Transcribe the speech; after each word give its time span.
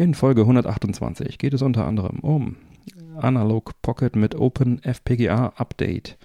In 0.00 0.14
Folge 0.14 0.40
128 0.40 1.36
geht 1.36 1.52
es 1.52 1.60
unter 1.60 1.86
anderem 1.86 2.20
um 2.20 2.56
Analog 3.20 3.72
Pocket 3.82 4.16
mit 4.16 4.34
Open 4.34 4.82
FPGA 4.82 5.52
Update, 5.56 6.16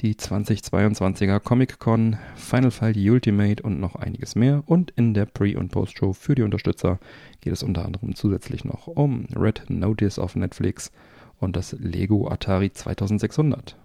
die 0.00 0.14
2022er 0.14 1.40
Comic 1.40 1.78
Con, 1.78 2.18
Final 2.36 2.70
Fight 2.70 2.98
Ultimate 2.98 3.62
und 3.62 3.80
noch 3.80 3.94
einiges 3.94 4.34
mehr. 4.34 4.62
Und 4.66 4.90
in 4.90 5.14
der 5.14 5.24
Pre- 5.24 5.56
und 5.56 5.70
Post-Show 5.70 6.12
für 6.12 6.34
die 6.34 6.42
Unterstützer 6.42 6.98
geht 7.40 7.54
es 7.54 7.62
unter 7.62 7.86
anderem 7.86 8.14
zusätzlich 8.14 8.66
noch 8.66 8.88
um 8.88 9.24
Red 9.34 9.70
Notice 9.70 10.18
auf 10.18 10.36
Netflix 10.36 10.92
und 11.40 11.56
das 11.56 11.72
Lego 11.80 12.28
Atari 12.28 12.74
2600. 12.74 13.78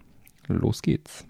Los 0.48 0.82
geht's. 0.82 1.24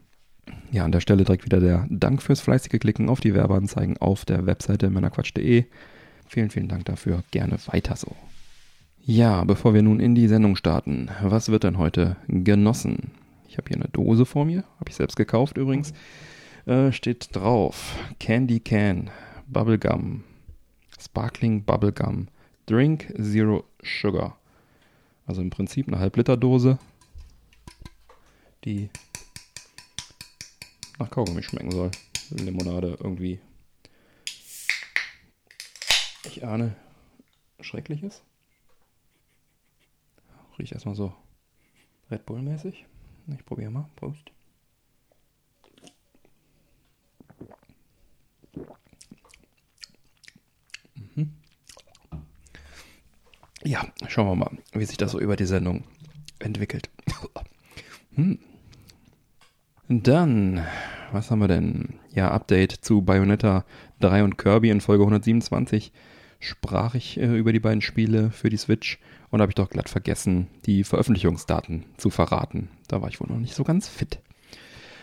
Ja, 0.73 0.85
an 0.85 0.91
der 0.91 0.99
Stelle 0.99 1.23
direkt 1.23 1.45
wieder 1.45 1.61
der 1.61 1.87
Dank 1.91 2.23
fürs 2.23 2.41
fleißige 2.41 2.81
Klicken 2.81 3.09
auf 3.09 3.21
die 3.21 3.35
Werbeanzeigen 3.35 3.99
auf 3.99 4.25
der 4.25 4.47
Webseite 4.47 4.91
männerquatsch.de. 4.91 5.67
Vielen, 6.35 6.51
vielen 6.51 6.67
Dank 6.67 6.85
dafür. 6.87 7.23
Gerne 7.31 7.59
weiter 7.67 7.95
so. 7.95 8.17
Ja, 9.05 9.45
bevor 9.45 9.73
wir 9.73 9.83
nun 9.83 10.01
in 10.01 10.17
die 10.17 10.27
Sendung 10.27 10.57
starten, 10.57 11.09
was 11.23 11.49
wird 11.49 11.63
denn 11.63 11.79
heute 11.79 12.17
genossen? 12.27 13.13
Ich 13.49 13.57
habe 13.57 13.69
hier 13.69 13.77
eine 13.77 13.89
Dose 13.93 14.27
vor 14.27 14.45
mir, 14.45 14.65
habe 14.81 14.89
ich 14.89 14.97
selbst 14.97 15.15
gekauft 15.15 15.57
übrigens. 15.57 15.93
Äh, 16.67 16.91
steht 16.91 17.29
drauf 17.37 17.97
Candy 18.19 18.59
Can, 18.59 19.11
Bubblegum, 19.47 20.25
Sparkling 21.01 21.63
Bubblegum, 21.63 22.27
Drink 22.67 23.15
Zero 23.17 23.63
Sugar. 23.85 24.37
Also 25.27 25.41
im 25.41 25.51
Prinzip 25.51 25.87
eine 25.87 26.01
Halbliterdose, 26.01 26.81
die 28.65 28.91
nach 30.99 31.11
Kaugummi 31.11 31.45
schmecken 31.45 31.71
soll. 31.71 31.93
Limonade 32.31 32.99
irgendwie. 33.01 33.39
Ich 36.25 36.45
ahne 36.45 36.75
Schreckliches. 37.61 38.23
Riecht 40.59 40.73
erstmal 40.73 40.95
so 40.95 41.13
Red 42.11 42.27
Bull-mäßig. 42.27 42.87
Ich 43.27 43.45
probiere 43.45 43.71
mal. 43.71 43.89
Prost. 43.97 44.31
Mhm. 50.95 51.33
Ja, 53.63 53.87
schauen 54.09 54.27
wir 54.27 54.37
mal, 54.37 54.59
wie 54.73 54.85
sich 54.85 54.97
das 54.97 55.13
so 55.13 55.21
über 55.21 55.37
die 55.37 55.47
Sendung 55.47 55.85
entwickelt. 56.39 56.91
hm. 58.15 58.39
Dann, 59.89 60.65
was 61.13 61.31
haben 61.31 61.41
wir 61.41 61.49
denn? 61.49 62.01
Ja, 62.13 62.31
Update 62.31 62.73
zu 62.73 63.03
Bayonetta 63.03 63.65
3 64.01 64.25
und 64.25 64.39
Kirby 64.39 64.71
in 64.71 64.81
Folge 64.81 65.03
127 65.03 65.93
sprach 66.47 66.95
ich 66.95 67.19
äh, 67.19 67.37
über 67.37 67.53
die 67.53 67.61
beiden 67.61 67.81
Spiele 67.81 68.31
für 68.31 68.51
die 68.51 68.57
Switch 68.57 69.01
und 69.31 69.41
habe 69.41 69.51
ich 69.51 69.57
doch 69.57 69.71
glatt 69.71 69.89
vergessen, 69.89 70.49
die 70.67 70.85
Veröffentlichungsdaten 70.85 71.85
zu 71.97 72.11
verraten. 72.11 72.69
Da 72.89 73.01
war 73.03 73.09
ich 73.09 73.21
wohl 73.21 73.29
noch 73.29 73.39
nicht 73.39 73.55
so 73.55 73.65
ganz 73.65 73.89
fit. 73.89 74.21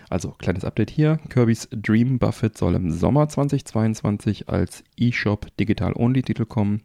Also, 0.10 0.32
kleines 0.32 0.66
Update 0.66 0.90
hier. 0.90 1.20
Kirby's 1.30 1.70
Dream 1.72 2.20
Buffet 2.20 2.58
soll 2.58 2.76
im 2.76 2.92
Sommer 2.92 3.30
2022 3.30 4.50
als 4.50 4.84
eShop 5.00 5.48
Digital-Only-Titel 5.58 6.44
kommen 6.46 6.82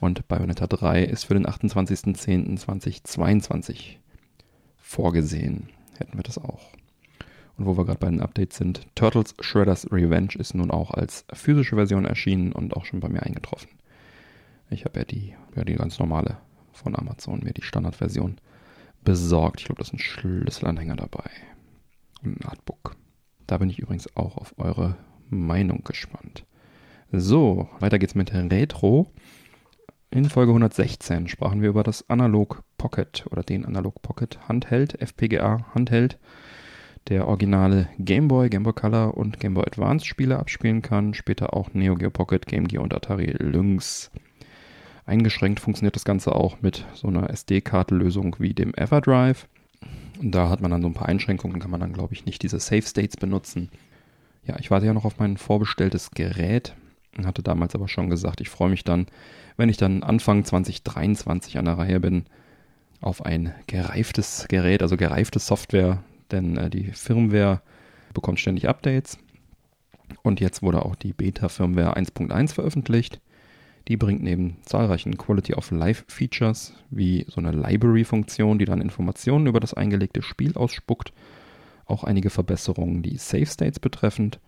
und 0.00 0.26
Bayonetta 0.28 0.66
3 0.66 1.04
ist 1.04 1.24
für 1.24 1.34
den 1.34 1.46
28.10.2022 1.46 3.96
vorgesehen. 4.78 5.68
Hätten 5.98 6.16
wir 6.16 6.22
das 6.22 6.38
auch. 6.38 6.70
Und 7.56 7.66
wo 7.66 7.76
wir 7.76 7.84
gerade 7.84 7.98
bei 7.98 8.10
den 8.10 8.20
Updates 8.20 8.56
sind, 8.56 8.86
Turtles 8.94 9.34
Shredder's 9.40 9.90
Revenge 9.92 10.34
ist 10.38 10.54
nun 10.54 10.70
auch 10.70 10.90
als 10.90 11.24
physische 11.32 11.76
Version 11.76 12.04
erschienen 12.04 12.52
und 12.52 12.76
auch 12.76 12.84
schon 12.84 13.00
bei 13.00 13.08
mir 13.08 13.22
eingetroffen. 13.22 13.68
Ich 14.70 14.84
habe 14.84 15.00
ja 15.00 15.04
die, 15.04 15.34
ja 15.56 15.64
die 15.64 15.74
ganz 15.74 15.98
normale 15.98 16.38
von 16.72 16.96
Amazon, 16.96 17.40
mir 17.42 17.52
die 17.52 17.62
Standardversion 17.62 18.36
besorgt. 19.04 19.60
Ich 19.60 19.66
glaube, 19.66 19.80
da 19.80 19.86
ist 19.86 19.92
ein 19.92 19.98
Schlüsselanhänger 19.98 20.96
dabei 20.96 21.30
und 22.22 22.40
ein 22.40 22.48
Artbook. 22.48 22.96
Da 23.46 23.58
bin 23.58 23.70
ich 23.70 23.78
übrigens 23.78 24.16
auch 24.16 24.36
auf 24.36 24.54
eure 24.58 24.96
Meinung 25.28 25.84
gespannt. 25.84 26.44
So, 27.12 27.68
weiter 27.78 27.98
geht's 27.98 28.14
mit 28.14 28.32
Retro. 28.32 29.12
In 30.10 30.30
Folge 30.30 30.50
116 30.50 31.28
sprachen 31.28 31.60
wir 31.60 31.68
über 31.68 31.82
das 31.82 32.08
Analog 32.08 32.62
Pocket 32.78 33.26
oder 33.30 33.42
den 33.42 33.64
Analog 33.64 34.00
Pocket 34.00 34.48
Handheld, 34.48 35.00
FPGA 35.00 35.66
Handheld, 35.74 36.18
der 37.08 37.26
originale 37.26 37.88
Game 37.98 38.28
Boy, 38.28 38.48
Game 38.48 38.62
Boy 38.62 38.72
Color 38.72 39.16
und 39.16 39.40
Game 39.40 39.54
Boy 39.54 39.64
Advance 39.66 40.06
Spiele 40.06 40.38
abspielen 40.38 40.82
kann, 40.82 41.14
später 41.14 41.54
auch 41.54 41.74
Neo 41.74 41.96
Geo 41.96 42.10
Pocket, 42.10 42.46
Game 42.46 42.68
Gear 42.68 42.82
und 42.82 42.94
Atari 42.94 43.34
Lynx. 43.38 44.10
Eingeschränkt 45.06 45.60
funktioniert 45.60 45.96
das 45.96 46.04
Ganze 46.04 46.34
auch 46.34 46.62
mit 46.62 46.84
so 46.94 47.08
einer 47.08 47.28
SD-Karte-Lösung 47.30 48.36
wie 48.38 48.54
dem 48.54 48.74
Everdrive. 48.74 49.46
Und 50.20 50.32
da 50.32 50.48
hat 50.48 50.60
man 50.60 50.70
dann 50.70 50.82
so 50.82 50.88
ein 50.88 50.94
paar 50.94 51.08
Einschränkungen, 51.08 51.60
kann 51.60 51.70
man 51.70 51.80
dann, 51.80 51.92
glaube 51.92 52.14
ich, 52.14 52.24
nicht 52.24 52.42
diese 52.42 52.58
Save 52.58 52.82
States 52.82 53.16
benutzen. 53.16 53.70
Ja, 54.46 54.58
ich 54.58 54.70
warte 54.70 54.86
ja 54.86 54.94
noch 54.94 55.04
auf 55.04 55.18
mein 55.18 55.36
vorbestelltes 55.36 56.10
Gerät 56.10 56.74
und 57.16 57.26
hatte 57.26 57.42
damals 57.42 57.74
aber 57.74 57.88
schon 57.88 58.10
gesagt, 58.10 58.40
ich 58.40 58.48
freue 58.48 58.70
mich 58.70 58.84
dann, 58.84 59.06
wenn 59.56 59.68
ich 59.68 59.76
dann 59.76 60.02
Anfang 60.02 60.44
2023 60.44 61.58
an 61.58 61.66
der 61.66 61.78
Reihe 61.78 62.00
bin, 62.00 62.24
auf 63.00 63.24
ein 63.24 63.52
gereiftes 63.66 64.46
Gerät, 64.48 64.82
also 64.82 64.96
gereifte 64.96 65.38
Software, 65.38 66.02
denn 66.30 66.56
äh, 66.56 66.70
die 66.70 66.84
Firmware 66.92 67.60
bekommt 68.14 68.40
ständig 68.40 68.68
Updates. 68.68 69.18
Und 70.22 70.40
jetzt 70.40 70.62
wurde 70.62 70.84
auch 70.84 70.94
die 70.94 71.12
Beta-Firmware 71.12 71.96
1.1 71.96 72.54
veröffentlicht. 72.54 73.20
Die 73.88 73.96
bringt 73.98 74.22
neben 74.22 74.56
zahlreichen 74.64 75.18
Quality 75.18 75.54
of 75.54 75.70
Life 75.70 76.04
Features 76.08 76.72
wie 76.90 77.26
so 77.28 77.40
eine 77.40 77.52
Library-Funktion, 77.52 78.58
die 78.58 78.64
dann 78.64 78.80
Informationen 78.80 79.46
über 79.46 79.60
das 79.60 79.74
eingelegte 79.74 80.22
Spiel 80.22 80.54
ausspuckt, 80.54 81.12
auch 81.84 82.04
einige 82.04 82.30
Verbesserungen, 82.30 83.02
die 83.02 83.18
Save 83.18 83.46
States 83.46 83.78
betreffend. 83.78 84.40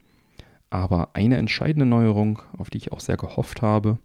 Aber 0.71 1.11
eine 1.13 1.37
entscheidende 1.37 1.87
Neuerung, 1.87 2.41
auf 2.57 2.71
die 2.71 2.79
ich 2.79 2.93
auch 2.93 3.01
sehr 3.01 3.19
gehofft 3.19 3.61
habe 3.61 3.99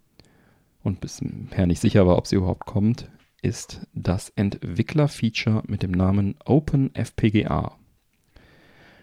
und 0.82 1.00
bisher 1.00 1.66
nicht 1.66 1.80
sicher 1.80 2.06
war, 2.06 2.18
ob 2.18 2.26
sie 2.26 2.36
überhaupt 2.36 2.66
kommt, 2.66 3.10
ist 3.40 3.86
das 3.94 4.28
Entwickler-Feature 4.30 5.62
mit 5.66 5.82
dem 5.82 5.90
Namen 5.92 6.36
OpenFPGA. 6.44 7.76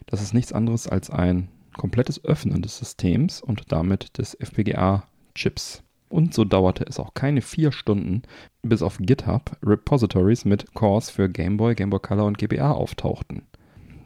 Das 0.05 0.21
ist 0.21 0.33
nichts 0.33 0.53
anderes 0.53 0.87
als 0.87 1.09
ein 1.09 1.49
komplettes 1.75 2.23
Öffnen 2.23 2.61
des 2.61 2.77
Systems 2.77 3.41
und 3.41 3.71
damit 3.71 4.17
des 4.17 4.35
FPGA-Chips. 4.35 5.83
Und 6.09 6.33
so 6.33 6.43
dauerte 6.43 6.83
es 6.85 6.99
auch 6.99 7.13
keine 7.13 7.41
vier 7.41 7.71
Stunden, 7.71 8.23
bis 8.63 8.81
auf 8.81 8.97
GitHub 8.99 9.57
Repositories 9.63 10.43
mit 10.43 10.73
Cores 10.73 11.11
für 11.11 11.29
Game 11.29 11.57
Boy, 11.57 11.75
Game 11.75 11.91
Boy 11.91 11.99
Color 11.99 12.25
und 12.25 12.37
GBA 12.39 12.71
auftauchten. 12.71 13.43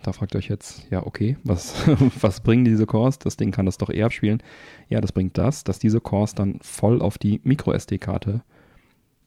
Da 0.04 0.12
fragt 0.12 0.36
ihr 0.36 0.40
euch 0.40 0.50
jetzt, 0.50 0.86
ja, 0.92 1.06
okay, 1.06 1.38
was, 1.44 1.88
was 2.22 2.42
bringen 2.42 2.66
diese 2.66 2.86
Cores? 2.86 3.20
Das 3.20 3.38
Ding 3.38 3.52
kann 3.52 3.66
das 3.66 3.78
doch 3.78 3.90
eher 3.90 4.08
abspielen. 4.08 4.44
Ja, 4.90 5.00
das 5.00 5.14
bringt 5.14 5.38
das, 5.38 5.64
dass 5.64 5.80
diese 5.80 6.02
Cores 6.02 6.36
dann 6.36 6.60
voll 6.62 7.02
auf 7.02 7.18
die 7.18 7.40
Micro-SD-Karte 7.44 8.44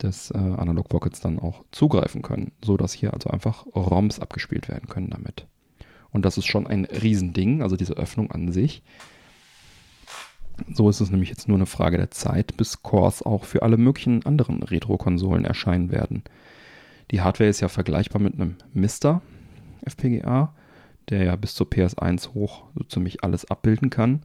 des 0.02 0.30
äh, 0.30 0.36
Analog 0.36 0.90
Pockets 0.90 1.20
dann 1.20 1.38
auch 1.38 1.64
zugreifen 1.72 2.20
können, 2.20 2.52
so 2.62 2.76
dass 2.76 2.92
hier 2.92 3.14
also 3.14 3.30
einfach 3.30 3.64
ROMs 3.74 4.20
abgespielt 4.20 4.68
werden 4.68 4.88
können 4.88 5.08
damit. 5.08 5.46
Und 6.10 6.26
das 6.26 6.36
ist 6.36 6.46
schon 6.46 6.66
ein 6.66 6.84
Riesending, 6.84 7.62
also 7.62 7.76
diese 7.76 7.94
Öffnung 7.94 8.30
an 8.30 8.52
sich. 8.52 8.82
So 10.72 10.88
ist 10.88 11.00
es 11.00 11.10
nämlich 11.10 11.28
jetzt 11.28 11.48
nur 11.48 11.56
eine 11.56 11.66
Frage 11.66 11.98
der 11.98 12.10
Zeit, 12.10 12.56
bis 12.56 12.82
Cores 12.82 13.22
auch 13.22 13.44
für 13.44 13.62
alle 13.62 13.76
möglichen 13.76 14.24
anderen 14.24 14.62
Retro-Konsolen 14.62 15.44
erscheinen 15.44 15.90
werden. 15.90 16.24
Die 17.10 17.20
Hardware 17.20 17.50
ist 17.50 17.60
ja 17.60 17.68
vergleichbar 17.68 18.20
mit 18.20 18.34
einem 18.34 18.56
Mister 18.72 19.22
FPGA, 19.82 20.54
der 21.08 21.24
ja 21.24 21.36
bis 21.36 21.54
zur 21.54 21.68
PS1 21.68 22.34
hoch 22.34 22.64
so 22.74 22.84
ziemlich 22.84 23.22
alles 23.22 23.44
abbilden 23.50 23.90
kann. 23.90 24.22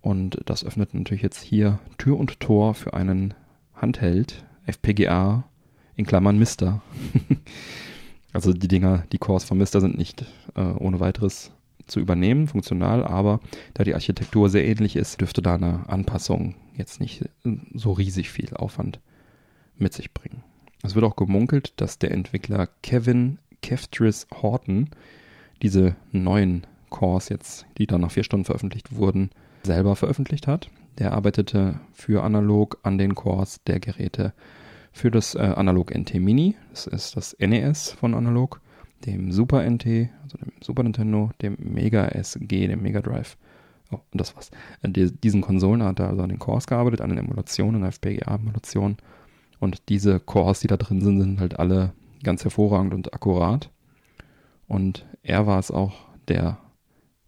Und 0.00 0.40
das 0.46 0.64
öffnet 0.64 0.94
natürlich 0.94 1.22
jetzt 1.22 1.40
hier 1.40 1.78
Tür 1.96 2.18
und 2.18 2.40
Tor 2.40 2.74
für 2.74 2.94
einen 2.94 3.34
Handheld 3.74 4.44
FPGA 4.66 5.44
in 5.94 6.06
Klammern 6.06 6.38
Mister. 6.38 6.82
also 8.32 8.52
die 8.52 8.68
Dinger, 8.68 9.04
die 9.12 9.18
Cores 9.18 9.44
von 9.44 9.58
Mister 9.58 9.80
sind 9.80 9.96
nicht 9.96 10.24
äh, 10.56 10.62
ohne 10.62 10.98
weiteres 10.98 11.52
zu 11.86 12.00
übernehmen, 12.00 12.46
funktional, 12.48 13.04
aber 13.04 13.40
da 13.74 13.84
die 13.84 13.94
Architektur 13.94 14.48
sehr 14.48 14.66
ähnlich 14.66 14.96
ist, 14.96 15.20
dürfte 15.20 15.42
da 15.42 15.54
eine 15.54 15.88
Anpassung 15.88 16.54
jetzt 16.76 17.00
nicht 17.00 17.24
so 17.74 17.92
riesig 17.92 18.30
viel 18.30 18.54
Aufwand 18.54 19.00
mit 19.76 19.92
sich 19.92 20.12
bringen. 20.12 20.42
Es 20.82 20.94
wird 20.94 21.04
auch 21.04 21.16
gemunkelt, 21.16 21.74
dass 21.76 21.98
der 21.98 22.10
Entwickler 22.10 22.68
Kevin 22.82 23.38
Keftris 23.62 24.26
Horton 24.42 24.90
diese 25.62 25.96
neuen 26.10 26.66
Cores 26.90 27.28
jetzt, 27.28 27.66
die 27.78 27.86
dann 27.86 28.00
nach 28.00 28.10
vier 28.10 28.24
Stunden 28.24 28.44
veröffentlicht 28.44 28.96
wurden, 28.96 29.30
selber 29.62 29.96
veröffentlicht 29.96 30.46
hat. 30.46 30.70
Der 30.98 31.12
arbeitete 31.12 31.80
für 31.92 32.22
analog 32.22 32.78
an 32.82 32.98
den 32.98 33.14
Cores 33.14 33.60
der 33.66 33.80
Geräte 33.80 34.34
für 34.92 35.10
das 35.10 35.34
äh, 35.34 35.38
Analog 35.38 35.94
NT 35.94 36.14
Mini, 36.14 36.54
das 36.70 36.86
ist 36.86 37.16
das 37.16 37.36
NES 37.38 37.92
von 37.92 38.14
Analog, 38.14 38.60
dem 39.06 39.32
Super 39.32 39.68
NT, 39.68 39.86
also 40.22 40.38
dem 40.38 40.52
Super 40.60 40.82
Nintendo, 40.82 41.30
dem 41.40 41.56
Mega 41.58 42.06
SG, 42.06 42.66
dem 42.66 42.82
Mega 42.82 43.00
Drive. 43.00 43.36
Oh, 43.90 43.98
und 44.10 44.20
das 44.20 44.34
war's. 44.34 44.50
Äh, 44.82 44.90
die, 44.90 45.12
diesen 45.12 45.42
Konsolen 45.42 45.82
hat 45.82 46.00
er 46.00 46.08
also 46.08 46.22
an 46.22 46.28
den 46.28 46.38
Cores 46.38 46.66
gearbeitet, 46.66 47.00
an 47.00 47.10
den 47.10 47.18
Emulationen, 47.18 47.82
an 47.82 47.90
FPGA-Emulationen. 47.90 48.96
Und 49.60 49.88
diese 49.88 50.18
Cores, 50.18 50.60
die 50.60 50.66
da 50.66 50.76
drin 50.76 51.00
sind, 51.00 51.20
sind 51.20 51.40
halt 51.40 51.58
alle 51.58 51.92
ganz 52.24 52.44
hervorragend 52.44 52.94
und 52.94 53.14
akkurat. 53.14 53.70
Und 54.66 55.06
er 55.22 55.46
war 55.46 55.58
es 55.58 55.70
auch, 55.70 55.92
der 56.28 56.58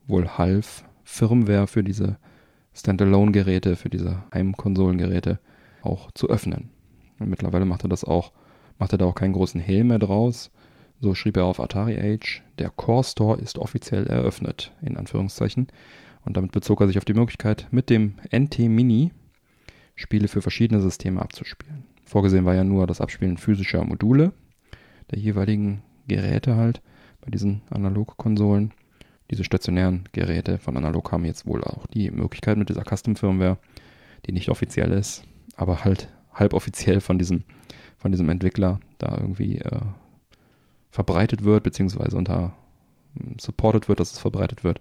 wohl 0.07 0.27
half, 0.29 0.85
Firmware 1.05 1.67
für 1.67 1.85
diese 1.85 2.17
Standalone-Geräte, 2.75 3.77
für 3.77 3.91
diese 3.91 4.25
Heimkonsolengeräte 4.33 5.39
auch 5.83 6.11
zu 6.13 6.29
öffnen. 6.29 6.71
Und 7.19 7.29
mittlerweile 7.29 7.65
macht 7.65 7.85
er 7.85 7.89
das 7.89 8.05
auch, 8.05 8.33
macht 8.79 8.93
er 8.93 8.99
da 8.99 9.05
auch 9.05 9.15
keinen 9.15 9.35
großen 9.35 9.61
Hehl 9.61 9.85
mehr 9.85 9.99
draus. 9.99 10.51
So 11.05 11.15
schrieb 11.15 11.37
er 11.37 11.45
auf 11.45 11.61
Atari 11.61 11.99
Age, 12.01 12.41
der 12.59 12.71
Core 12.71 13.05
Store 13.05 13.39
ist 13.39 13.59
offiziell 13.59 14.07
eröffnet, 14.07 14.73
in 14.81 14.97
Anführungszeichen. 14.97 15.67
Und 16.25 16.39
damit 16.39 16.53
bezog 16.53 16.81
er 16.81 16.87
sich 16.87 16.97
auf 16.97 17.05
die 17.05 17.13
Möglichkeit, 17.13 17.69
mit 17.71 17.91
dem 17.91 18.15
NT 18.35 18.61
Mini 18.61 19.13
Spiele 19.97 20.29
für 20.29 20.41
verschiedene 20.41 20.81
Systeme 20.81 21.21
abzuspielen. 21.21 21.85
Vorgesehen 22.07 22.47
war 22.47 22.55
ja 22.55 22.65
nur 22.65 22.87
das 22.87 23.03
Abspielen 23.03 23.37
physischer 23.37 23.85
Module 23.85 24.33
der 25.11 25.19
jeweiligen 25.19 25.83
Geräte 26.09 26.57
halt 26.57 26.81
bei 27.21 27.31
diesen 27.31 27.61
Analogkonsolen. 27.69 28.73
Diese 29.31 29.45
stationären 29.45 30.05
Geräte 30.13 30.57
von 30.57 30.75
Analog 30.75 31.13
haben 31.13 31.27
jetzt 31.27 31.45
wohl 31.45 31.63
auch 31.65 31.87
die 31.89 32.11
Möglichkeit 32.11 32.57
mit 32.57 32.71
dieser 32.71 32.85
Custom-Firmware, 32.85 33.59
die 34.25 34.33
nicht 34.33 34.49
offiziell 34.49 34.91
ist, 34.91 35.23
aber 35.55 35.85
halt 35.85 36.09
halboffiziell 36.33 37.03
von 37.03 37.19
diesem, 37.19 37.45
von 37.99 38.11
diesem 38.11 38.31
Entwickler 38.31 38.81
da 38.97 39.19
irgendwie 39.19 39.59
äh, 39.59 39.81
verbreitet 40.95 41.43
wird, 41.43 41.65
beziehungsweise 41.65 42.17
unter 42.17 42.53
hm, 43.19 43.37
supported 43.41 43.89
wird, 43.89 43.99
dass 43.99 44.13
es 44.13 44.21
verbreitet 44.21 44.63
wird. 44.63 44.81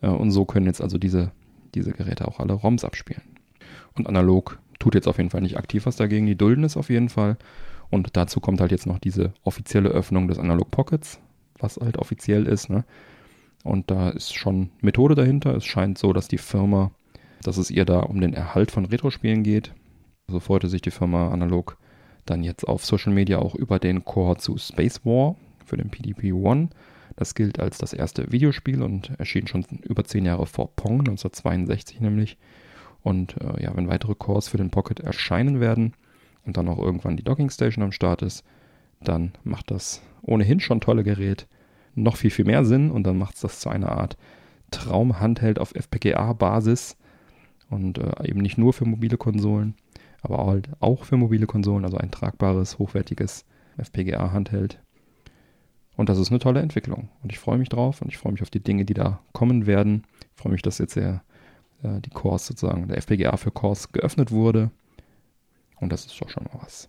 Äh, 0.00 0.06
und 0.06 0.30
so 0.30 0.44
können 0.44 0.66
jetzt 0.66 0.80
also 0.80 0.98
diese, 0.98 1.32
diese 1.74 1.90
Geräte 1.90 2.28
auch 2.28 2.38
alle 2.38 2.52
ROMs 2.52 2.84
abspielen. 2.84 3.22
Und 3.94 4.08
analog 4.08 4.60
tut 4.78 4.94
jetzt 4.94 5.08
auf 5.08 5.18
jeden 5.18 5.30
Fall 5.30 5.40
nicht 5.40 5.58
aktiv 5.58 5.84
was 5.84 5.96
dagegen, 5.96 6.26
die 6.26 6.36
dulden 6.36 6.62
es 6.62 6.76
auf 6.76 6.90
jeden 6.90 7.08
Fall. 7.08 7.38
Und 7.90 8.16
dazu 8.16 8.38
kommt 8.38 8.60
halt 8.60 8.70
jetzt 8.70 8.86
noch 8.86 9.00
diese 9.00 9.34
offizielle 9.42 9.88
Öffnung 9.88 10.28
des 10.28 10.38
Analog 10.38 10.70
Pockets, 10.70 11.18
was 11.58 11.76
halt 11.76 11.98
offiziell 11.98 12.46
ist. 12.46 12.70
Ne? 12.70 12.84
Und 13.64 13.90
da 13.90 14.10
ist 14.10 14.32
schon 14.32 14.70
Methode 14.80 15.16
dahinter. 15.16 15.56
Es 15.56 15.64
scheint 15.64 15.98
so, 15.98 16.12
dass 16.12 16.28
die 16.28 16.38
Firma, 16.38 16.92
dass 17.42 17.56
es 17.56 17.68
ihr 17.68 17.84
da 17.84 17.98
um 17.98 18.20
den 18.20 18.32
Erhalt 18.32 18.70
von 18.70 18.84
Retro-Spielen 18.84 19.42
geht. 19.42 19.74
So 20.28 20.38
freute 20.38 20.68
sich 20.68 20.82
die 20.82 20.92
Firma 20.92 21.32
Analog 21.32 21.76
dann 22.26 22.44
jetzt 22.44 22.66
auf 22.66 22.84
Social 22.84 23.12
Media 23.12 23.38
auch 23.38 23.54
über 23.54 23.78
den 23.78 24.04
Core 24.04 24.36
zu 24.36 24.58
Space 24.58 25.04
War 25.04 25.36
für 25.64 25.76
den 25.76 25.90
PDP 25.90 26.32
One. 26.32 26.68
Das 27.16 27.34
gilt 27.34 27.60
als 27.60 27.78
das 27.78 27.92
erste 27.92 28.32
Videospiel 28.32 28.82
und 28.82 29.10
erschien 29.18 29.46
schon 29.46 29.64
über 29.82 30.04
zehn 30.04 30.24
Jahre 30.24 30.46
vor 30.46 30.74
Pong, 30.74 31.00
1962 31.00 32.00
nämlich. 32.00 32.38
Und 33.02 33.36
äh, 33.40 33.62
ja, 33.64 33.76
wenn 33.76 33.88
weitere 33.88 34.14
Cores 34.14 34.48
für 34.48 34.56
den 34.56 34.70
Pocket 34.70 35.00
erscheinen 35.00 35.60
werden 35.60 35.94
und 36.46 36.56
dann 36.56 36.68
auch 36.68 36.78
irgendwann 36.78 37.16
die 37.16 37.24
Docking 37.24 37.50
Station 37.50 37.84
am 37.84 37.92
Start 37.92 38.22
ist, 38.22 38.44
dann 39.00 39.32
macht 39.44 39.70
das 39.70 40.02
ohnehin 40.22 40.60
schon 40.60 40.80
tolle 40.80 41.02
Gerät 41.02 41.46
noch 41.94 42.16
viel, 42.16 42.30
viel 42.30 42.44
mehr 42.44 42.64
Sinn 42.64 42.90
und 42.90 43.04
dann 43.04 43.18
macht 43.18 43.34
es 43.34 43.40
das 43.42 43.60
zu 43.60 43.68
einer 43.68 43.92
Art 43.92 44.16
Traum-Handheld 44.70 45.58
auf 45.58 45.74
FPGA-Basis 45.74 46.96
und 47.68 47.98
äh, 47.98 48.28
eben 48.28 48.40
nicht 48.40 48.56
nur 48.56 48.72
für 48.72 48.84
mobile 48.86 49.18
Konsolen, 49.18 49.74
aber 50.22 50.46
halt 50.46 50.70
auch 50.80 51.04
für 51.04 51.16
mobile 51.16 51.46
Konsolen, 51.46 51.84
also 51.84 51.98
ein 51.98 52.10
tragbares, 52.10 52.78
hochwertiges 52.78 53.44
FPGA-Handheld. 53.76 54.80
Und 55.96 56.08
das 56.08 56.18
ist 56.18 56.30
eine 56.30 56.38
tolle 56.38 56.60
Entwicklung 56.60 57.10
und 57.22 57.32
ich 57.32 57.38
freue 57.38 57.58
mich 57.58 57.68
drauf 57.68 58.00
und 58.00 58.08
ich 58.08 58.16
freue 58.16 58.32
mich 58.32 58.42
auf 58.42 58.50
die 58.50 58.62
Dinge, 58.62 58.84
die 58.84 58.94
da 58.94 59.20
kommen 59.32 59.66
werden. 59.66 60.04
Ich 60.34 60.42
freue 60.42 60.52
mich, 60.52 60.62
dass 60.62 60.78
jetzt 60.78 60.96
der, 60.96 61.22
äh, 61.82 62.00
die 62.00 62.10
Cores 62.10 62.46
sozusagen, 62.46 62.88
der 62.88 62.96
FPGA 62.96 63.36
für 63.36 63.50
Cores 63.50 63.92
geöffnet 63.92 64.30
wurde 64.30 64.70
und 65.80 65.92
das 65.92 66.06
ist 66.06 66.18
doch 66.20 66.30
schon 66.30 66.44
mal 66.44 66.62
was. 66.62 66.88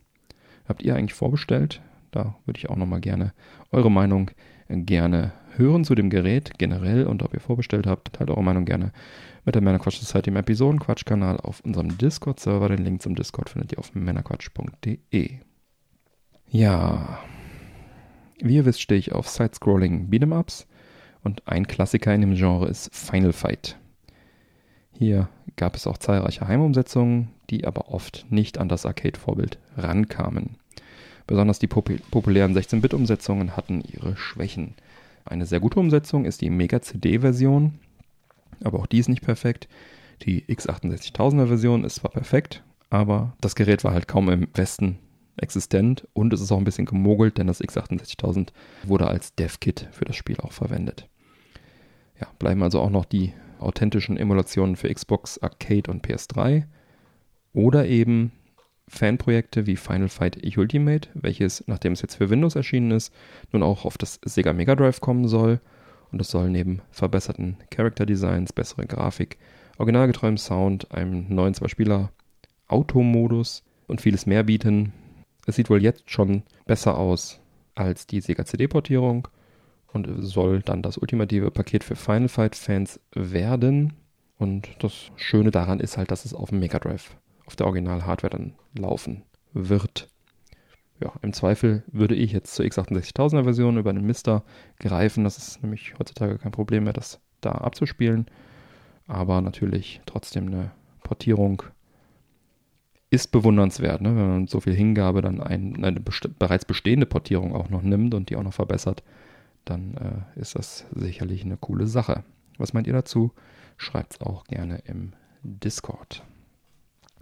Habt 0.67 0.83
ihr 0.83 0.95
eigentlich 0.95 1.15
vorbestellt? 1.15 1.81
Da 2.11 2.35
würde 2.45 2.59
ich 2.59 2.69
auch 2.69 2.75
nochmal 2.77 3.01
gerne 3.01 3.33
eure 3.71 3.91
Meinung 3.91 4.31
gerne 4.77 5.33
hören 5.55 5.85
zu 5.85 5.95
dem 5.95 6.09
Gerät 6.09 6.57
generell 6.57 7.05
und 7.05 7.23
ob 7.23 7.33
ihr 7.33 7.39
vorbestellt 7.39 7.87
habt. 7.87 8.13
Teilt 8.13 8.29
eure 8.29 8.43
Meinung 8.43 8.65
gerne 8.65 8.91
mit 9.45 9.55
der 9.55 9.61
Männerquatsch 9.61 9.99
Society 9.99 10.29
im 10.29 10.37
Episodenquatsch-Kanal 10.37 11.37
auf 11.37 11.61
unserem 11.61 11.97
Discord-Server. 11.97 12.69
Den 12.69 12.83
Link 12.83 13.01
zum 13.01 13.15
Discord 13.15 13.49
findet 13.49 13.71
ihr 13.71 13.79
auf 13.79 13.93
männerquatsch.de. 13.93 15.29
Ja, 16.49 17.19
wie 18.39 18.55
ihr 18.55 18.65
wisst, 18.65 18.81
stehe 18.81 18.99
ich 18.99 19.13
auf 19.13 19.29
Side-Scrolling 19.29 20.09
Beat'em-Ups 20.09 20.67
und 21.23 21.47
ein 21.47 21.67
Klassiker 21.67 22.13
in 22.13 22.21
dem 22.21 22.35
Genre 22.35 22.67
ist 22.67 22.93
Final 22.93 23.33
Fight. 23.33 23.77
Hier 24.91 25.29
gab 25.55 25.75
es 25.75 25.87
auch 25.87 25.97
zahlreiche 25.97 26.47
Heimumsetzungen, 26.47 27.29
die 27.49 27.65
aber 27.65 27.89
oft 27.89 28.25
nicht 28.29 28.57
an 28.57 28.69
das 28.69 28.85
Arcade-Vorbild 28.85 29.57
rankamen. 29.77 30.57
Besonders 31.27 31.59
die 31.59 31.67
populären 31.67 32.55
16-Bit-Umsetzungen 32.55 33.55
hatten 33.55 33.81
ihre 33.81 34.17
Schwächen. 34.17 34.75
Eine 35.25 35.45
sehr 35.45 35.59
gute 35.59 35.79
Umsetzung 35.79 36.25
ist 36.25 36.41
die 36.41 36.49
Mega-CD-Version, 36.49 37.79
aber 38.63 38.79
auch 38.79 38.87
die 38.87 38.99
ist 38.99 39.09
nicht 39.09 39.23
perfekt. 39.23 39.67
Die 40.23 40.43
x68000er 40.43 41.47
Version 41.47 41.83
ist 41.83 41.95
zwar 41.95 42.11
perfekt, 42.11 42.63
aber 42.89 43.33
das 43.41 43.55
Gerät 43.55 43.83
war 43.83 43.93
halt 43.93 44.07
kaum 44.07 44.29
im 44.29 44.47
Westen 44.53 44.99
existent 45.37 46.07
und 46.13 46.33
es 46.33 46.41
ist 46.41 46.51
auch 46.51 46.57
ein 46.57 46.65
bisschen 46.65 46.85
gemogelt, 46.85 47.37
denn 47.37 47.47
das 47.47 47.61
x68000 47.61 48.49
wurde 48.83 49.07
als 49.07 49.33
Dev-Kit 49.35 49.87
für 49.91 50.05
das 50.05 50.15
Spiel 50.15 50.37
auch 50.41 50.51
verwendet. 50.51 51.07
Ja, 52.19 52.27
bleiben 52.37 52.61
also 52.61 52.79
auch 52.81 52.91
noch 52.91 53.05
die 53.05 53.33
authentischen 53.59 54.17
Emulationen 54.17 54.75
für 54.75 54.93
Xbox, 54.93 55.39
Arcade 55.39 55.89
und 55.89 56.05
PS3 56.05 56.65
oder 57.53 57.87
eben 57.87 58.33
Fanprojekte 58.87 59.65
wie 59.65 59.75
Final 59.75 60.09
Fight 60.09 60.37
Ultimate, 60.57 61.09
welches, 61.13 61.63
nachdem 61.67 61.93
es 61.93 62.01
jetzt 62.01 62.15
für 62.15 62.29
Windows 62.29 62.55
erschienen 62.55 62.91
ist, 62.91 63.13
nun 63.51 63.63
auch 63.63 63.85
auf 63.85 63.97
das 63.97 64.19
Sega 64.23 64.53
Mega 64.53 64.75
Drive 64.75 65.01
kommen 65.01 65.27
soll. 65.27 65.59
Und 66.11 66.21
es 66.21 66.29
soll 66.29 66.49
neben 66.49 66.81
verbesserten 66.91 67.57
Character 67.71 68.05
Designs, 68.05 68.53
bessere 68.53 68.85
Grafik, 68.85 69.39
originalgetreuem 69.79 70.37
Sound, 70.37 70.91
einem 70.91 71.33
neuen 71.33 71.55
Zwei-Spieler-Automodus 71.55 73.63
und 73.87 74.01
vieles 74.01 74.27
mehr 74.27 74.43
bieten. 74.43 74.93
Es 75.47 75.55
sieht 75.55 75.69
wohl 75.69 75.81
jetzt 75.81 76.11
schon 76.11 76.43
besser 76.65 76.97
aus 76.97 77.39
als 77.75 78.05
die 78.05 78.21
Sega 78.21 78.45
CD-Portierung 78.45 79.27
und 79.91 80.07
soll 80.19 80.61
dann 80.61 80.83
das 80.83 80.97
ultimative 80.97 81.51
Paket 81.51 81.83
für 81.83 81.95
Final 81.95 82.29
Fight-Fans 82.29 82.99
werden. 83.13 83.93
Und 84.37 84.69
das 84.79 85.11
Schöne 85.15 85.51
daran 85.51 85.79
ist 85.79 85.97
halt, 85.97 86.11
dass 86.11 86.25
es 86.25 86.33
auf 86.33 86.49
dem 86.49 86.59
Mega 86.59 86.79
Drive 86.79 87.15
auf 87.45 87.55
der 87.55 87.67
Original-Hardware 87.67 88.31
dann 88.31 88.53
laufen 88.77 89.23
wird. 89.53 90.09
Ja, 91.01 91.11
im 91.21 91.33
Zweifel 91.33 91.83
würde 91.91 92.15
ich 92.15 92.31
jetzt 92.31 92.55
zur 92.55 92.65
x68000er 92.65 93.43
Version 93.43 93.77
über 93.77 93.89
einen 93.89 94.05
Mister 94.05 94.43
greifen. 94.79 95.23
Das 95.23 95.37
ist 95.37 95.61
nämlich 95.61 95.93
heutzutage 95.99 96.37
kein 96.37 96.51
Problem 96.51 96.85
mehr, 96.85 96.93
das 96.93 97.19
da 97.41 97.51
abzuspielen. 97.51 98.27
Aber 99.07 99.41
natürlich 99.41 100.01
trotzdem 100.05 100.47
eine 100.47 100.71
Portierung 101.03 101.63
ist 103.09 103.31
bewundernswert, 103.31 104.01
ne? 104.01 104.15
wenn 104.15 104.29
man 104.29 104.47
so 104.47 104.59
viel 104.59 104.73
Hingabe 104.73 105.21
dann 105.21 105.39
ein, 105.39 105.83
eine 105.83 105.99
best 105.99 106.39
bereits 106.39 106.65
bestehende 106.65 107.05
Portierung 107.05 107.53
auch 107.53 107.69
noch 107.69 107.83
nimmt 107.83 108.15
und 108.15 108.29
die 108.29 108.35
auch 108.35 108.43
noch 108.43 108.53
verbessert, 108.53 109.03
dann 109.65 110.25
äh, 110.35 110.39
ist 110.39 110.55
das 110.55 110.87
sicherlich 110.95 111.45
eine 111.45 111.57
coole 111.57 111.85
Sache. 111.85 112.23
Was 112.57 112.73
meint 112.73 112.87
ihr 112.87 112.93
dazu? 112.93 113.31
Schreibt 113.77 114.13
es 114.13 114.21
auch 114.21 114.45
gerne 114.45 114.79
im 114.85 115.13
Discord. 115.43 116.23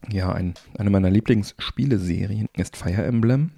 Ja, 0.09 0.31
ein, 0.31 0.55
eine 0.77 0.89
meiner 0.89 1.09
Lieblingsspieleserien 1.09 2.47
ist 2.57 2.75
Fire 2.75 3.03
Emblem. 3.03 3.51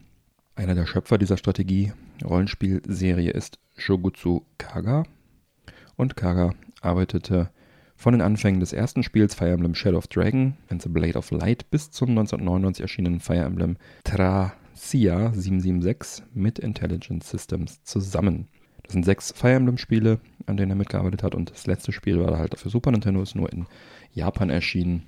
Einer 0.56 0.76
der 0.76 0.86
Schöpfer 0.86 1.18
dieser 1.18 1.38
Strategie-Rollenspielserie 1.38 3.32
ist 3.32 3.60
Shogutsu 3.76 4.42
Kaga. 4.58 5.04
Und 5.96 6.16
Kaga 6.16 6.54
arbeitete 6.82 7.50
von 7.96 8.14
den 8.14 8.22
Anfängen 8.22 8.60
des 8.60 8.74
ersten 8.74 9.04
Spiels 9.04 9.36
Fire 9.36 9.52
Emblem 9.52 9.74
Shadow 9.74 9.98
of 9.98 10.08
Dragon 10.08 10.58
and 10.70 10.82
the 10.82 10.90
Blade 10.90 11.18
of 11.18 11.32
Light 11.32 11.70
bis 11.72 11.90
zum 11.92 12.10
1999 12.10 12.82
erschienenen 12.82 13.20
Fire 13.20 13.46
Emblem 13.46 13.78
Tracia 14.04 15.32
776 15.34 16.26
mit 16.34 16.60
Intelligent 16.60 17.24
Systems 17.24 17.84
zusammen. 17.84 18.48
Das 18.84 18.94
sind 18.94 19.06
sechs 19.06 19.32
Fire 19.32 19.54
Emblem 19.54 19.78
Spiele, 19.78 20.20
an 20.46 20.58
denen 20.58 20.72
er 20.72 20.76
mitgearbeitet 20.76 21.24
hat 21.24 21.36
und 21.36 21.52
das 21.52 21.66
letzte 21.68 21.94
Spiel 21.94 22.20
war 22.20 22.38
halt 22.38 22.60
für 22.60 22.70
Super 22.70 22.92
Nintendo, 22.92 23.22
ist 23.22 23.36
nur 23.36 23.52
in 23.52 23.66
Japan 24.12 24.50
erschienen 24.50 25.04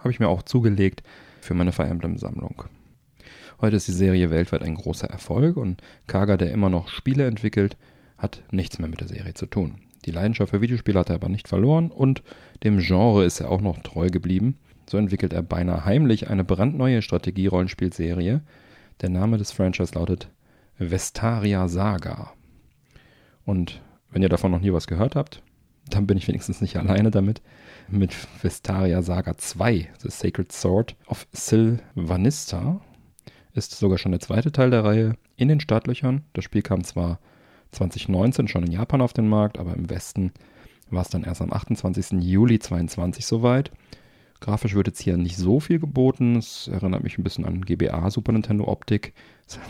habe 0.00 0.10
ich 0.10 0.20
mir 0.20 0.28
auch 0.28 0.42
zugelegt 0.42 1.02
für 1.40 1.54
meine 1.54 1.72
Fire 1.72 1.88
Emblem 1.88 2.18
Sammlung. 2.18 2.64
Heute 3.60 3.76
ist 3.76 3.88
die 3.88 3.92
Serie 3.92 4.30
weltweit 4.30 4.62
ein 4.62 4.74
großer 4.74 5.08
Erfolg 5.08 5.56
und 5.56 5.82
Kaga, 6.06 6.36
der 6.36 6.50
immer 6.50 6.70
noch 6.70 6.88
Spiele 6.88 7.26
entwickelt, 7.26 7.76
hat 8.16 8.42
nichts 8.50 8.78
mehr 8.78 8.88
mit 8.88 9.00
der 9.00 9.08
Serie 9.08 9.34
zu 9.34 9.46
tun. 9.46 9.76
Die 10.06 10.10
Leidenschaft 10.10 10.50
für 10.50 10.62
Videospiele 10.62 10.98
hat 10.98 11.10
er 11.10 11.16
aber 11.16 11.28
nicht 11.28 11.46
verloren 11.46 11.90
und 11.90 12.22
dem 12.64 12.78
Genre 12.78 13.24
ist 13.24 13.40
er 13.40 13.50
auch 13.50 13.60
noch 13.60 13.78
treu 13.80 14.08
geblieben. 14.08 14.58
So 14.88 14.96
entwickelt 14.96 15.32
er 15.32 15.42
beinahe 15.42 15.84
heimlich 15.84 16.30
eine 16.30 16.42
brandneue 16.42 17.02
Strategie-Rollenspielserie. 17.02 18.40
Der 19.02 19.08
Name 19.08 19.36
des 19.36 19.52
Franchise 19.52 19.94
lautet 19.94 20.30
Vestaria 20.78 21.68
Saga. 21.68 22.32
Und 23.44 23.82
wenn 24.10 24.22
ihr 24.22 24.28
davon 24.30 24.50
noch 24.50 24.60
nie 24.60 24.72
was 24.72 24.86
gehört 24.86 25.16
habt, 25.16 25.42
dann 25.88 26.06
bin 26.06 26.16
ich 26.16 26.28
wenigstens 26.28 26.60
nicht 26.60 26.76
alleine 26.76 27.10
damit. 27.10 27.42
Mit 27.92 28.14
Vestaria 28.40 29.02
Saga 29.02 29.36
2, 29.36 29.88
The 29.98 30.10
Sacred 30.10 30.52
Sword 30.52 30.94
of 31.08 31.26
Sylvanista, 31.32 32.80
ist 33.52 33.72
sogar 33.72 33.98
schon 33.98 34.12
der 34.12 34.20
zweite 34.20 34.52
Teil 34.52 34.70
der 34.70 34.84
Reihe 34.84 35.16
in 35.34 35.48
den 35.48 35.58
Startlöchern. 35.58 36.22
Das 36.32 36.44
Spiel 36.44 36.62
kam 36.62 36.84
zwar 36.84 37.18
2019 37.72 38.46
schon 38.46 38.62
in 38.62 38.70
Japan 38.70 39.00
auf 39.00 39.12
den 39.12 39.28
Markt, 39.28 39.58
aber 39.58 39.74
im 39.74 39.90
Westen 39.90 40.30
war 40.88 41.02
es 41.02 41.08
dann 41.08 41.24
erst 41.24 41.42
am 41.42 41.52
28. 41.52 42.22
Juli 42.22 42.60
2022 42.60 43.26
soweit. 43.26 43.72
Grafisch 44.38 44.74
wird 44.74 44.86
jetzt 44.86 45.02
hier 45.02 45.16
nicht 45.16 45.36
so 45.36 45.58
viel 45.58 45.80
geboten. 45.80 46.36
Es 46.36 46.68
erinnert 46.68 47.02
mich 47.02 47.18
ein 47.18 47.24
bisschen 47.24 47.44
an 47.44 47.62
GBA 47.62 48.08
Super 48.10 48.30
Nintendo 48.30 48.68
Optik. 48.68 49.14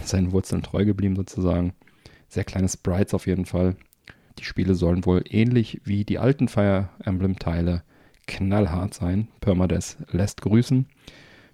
Seinen 0.04 0.32
Wurzeln 0.32 0.62
treu 0.62 0.84
geblieben 0.84 1.16
sozusagen. 1.16 1.72
Sehr 2.28 2.44
kleine 2.44 2.68
Sprites 2.68 3.14
auf 3.14 3.26
jeden 3.26 3.46
Fall. 3.46 3.76
Die 4.38 4.44
Spiele 4.44 4.74
sollen 4.74 5.06
wohl 5.06 5.24
ähnlich 5.26 5.80
wie 5.84 6.04
die 6.04 6.18
alten 6.18 6.48
Fire 6.48 6.90
Emblem 7.02 7.38
Teile 7.38 7.82
knallhart 8.30 8.94
sein. 8.94 9.28
Permades 9.40 9.96
lässt 10.10 10.40
grüßen. 10.40 10.86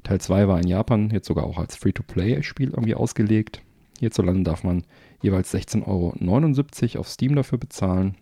Teil 0.04 0.20
2 0.20 0.46
war 0.46 0.60
in 0.60 0.68
Japan 0.68 1.10
jetzt 1.10 1.26
sogar 1.26 1.44
auch 1.44 1.58
als 1.58 1.76
Free-to-Play-Spiel 1.76 2.70
irgendwie 2.70 2.94
ausgelegt. 2.94 3.62
Hierzulande 3.98 4.44
darf 4.44 4.62
man 4.62 4.84
jeweils 5.22 5.52
16,79 5.52 5.84
Euro 5.86 7.00
auf 7.00 7.08
Steam 7.08 7.34
dafür 7.34 7.58
bezahlen. 7.58 8.14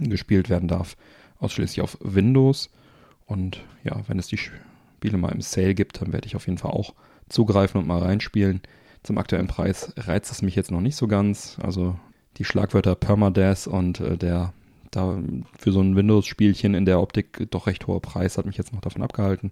Gespielt 0.00 0.48
werden 0.48 0.68
darf 0.68 0.96
ausschließlich 1.38 1.82
auf 1.82 1.98
Windows. 2.00 2.70
Und 3.26 3.62
ja, 3.84 4.00
wenn 4.08 4.18
es 4.18 4.26
die 4.26 4.38
Spiele 4.38 5.18
mal 5.18 5.32
im 5.32 5.42
Sale 5.42 5.74
gibt, 5.74 6.00
dann 6.00 6.12
werde 6.12 6.26
ich 6.26 6.34
auf 6.34 6.46
jeden 6.46 6.58
Fall 6.58 6.72
auch 6.72 6.94
zugreifen 7.28 7.80
und 7.80 7.86
mal 7.86 8.02
reinspielen. 8.02 8.62
Zum 9.02 9.18
aktuellen 9.18 9.46
Preis 9.46 9.92
reizt 9.96 10.32
es 10.32 10.42
mich 10.42 10.56
jetzt 10.56 10.70
noch 10.70 10.80
nicht 10.80 10.96
so 10.96 11.06
ganz. 11.06 11.58
Also 11.62 11.96
die 12.38 12.44
Schlagwörter 12.44 12.94
Permadeath 12.94 13.66
und 13.66 14.00
äh, 14.00 14.16
der 14.16 14.52
da 14.90 15.18
für 15.58 15.72
so 15.72 15.80
ein 15.80 15.96
Windows-Spielchen 15.96 16.74
in 16.74 16.84
der 16.84 17.00
Optik 17.00 17.50
doch 17.50 17.66
recht 17.66 17.86
hoher 17.86 18.00
Preis 18.00 18.38
hat 18.38 18.46
mich 18.46 18.56
jetzt 18.56 18.72
noch 18.72 18.80
davon 18.80 19.02
abgehalten. 19.02 19.50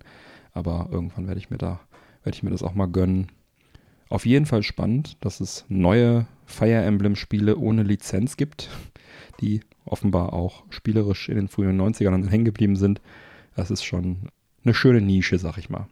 Aber 0.52 0.88
irgendwann 0.90 1.26
werde 1.26 1.40
ich 1.40 1.50
mir 1.50 1.58
da, 1.58 1.80
werde 2.22 2.36
ich 2.36 2.42
mir 2.42 2.50
das 2.50 2.62
auch 2.62 2.74
mal 2.74 2.86
gönnen. 2.86 3.28
Auf 4.08 4.26
jeden 4.26 4.46
Fall 4.46 4.62
spannend, 4.62 5.16
dass 5.20 5.40
es 5.40 5.64
neue 5.68 6.26
Fire 6.46 6.82
Emblem-Spiele 6.82 7.56
ohne 7.56 7.82
Lizenz 7.82 8.36
gibt, 8.36 8.70
die 9.40 9.60
offenbar 9.84 10.32
auch 10.32 10.64
spielerisch 10.70 11.28
in 11.28 11.36
den 11.36 11.48
frühen 11.48 11.80
90ern 11.80 12.28
hängen 12.28 12.44
geblieben 12.44 12.76
sind. 12.76 13.00
Das 13.56 13.70
ist 13.70 13.84
schon 13.84 14.28
eine 14.64 14.74
schöne 14.74 15.00
Nische, 15.00 15.38
sag 15.38 15.58
ich 15.58 15.70
mal. 15.70 15.86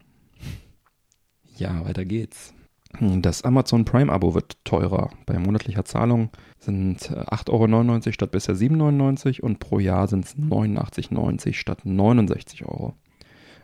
Ja, 1.56 1.84
weiter 1.84 2.04
geht's. 2.04 2.54
Das 3.00 3.42
Amazon 3.42 3.84
Prime-Abo 3.84 4.34
wird 4.34 4.58
teurer. 4.64 5.10
Bei 5.26 5.38
monatlicher 5.38 5.84
Zahlung 5.84 6.30
sind 6.58 7.10
8,99 7.10 8.06
Euro 8.06 8.12
statt 8.12 8.30
bisher 8.30 8.54
7,99 8.54 9.40
und 9.40 9.58
pro 9.58 9.78
Jahr 9.78 10.08
sind 10.08 10.26
es 10.26 10.36
89,90 10.36 11.54
statt 11.54 11.80
69 11.84 12.64
Euro. 12.66 12.94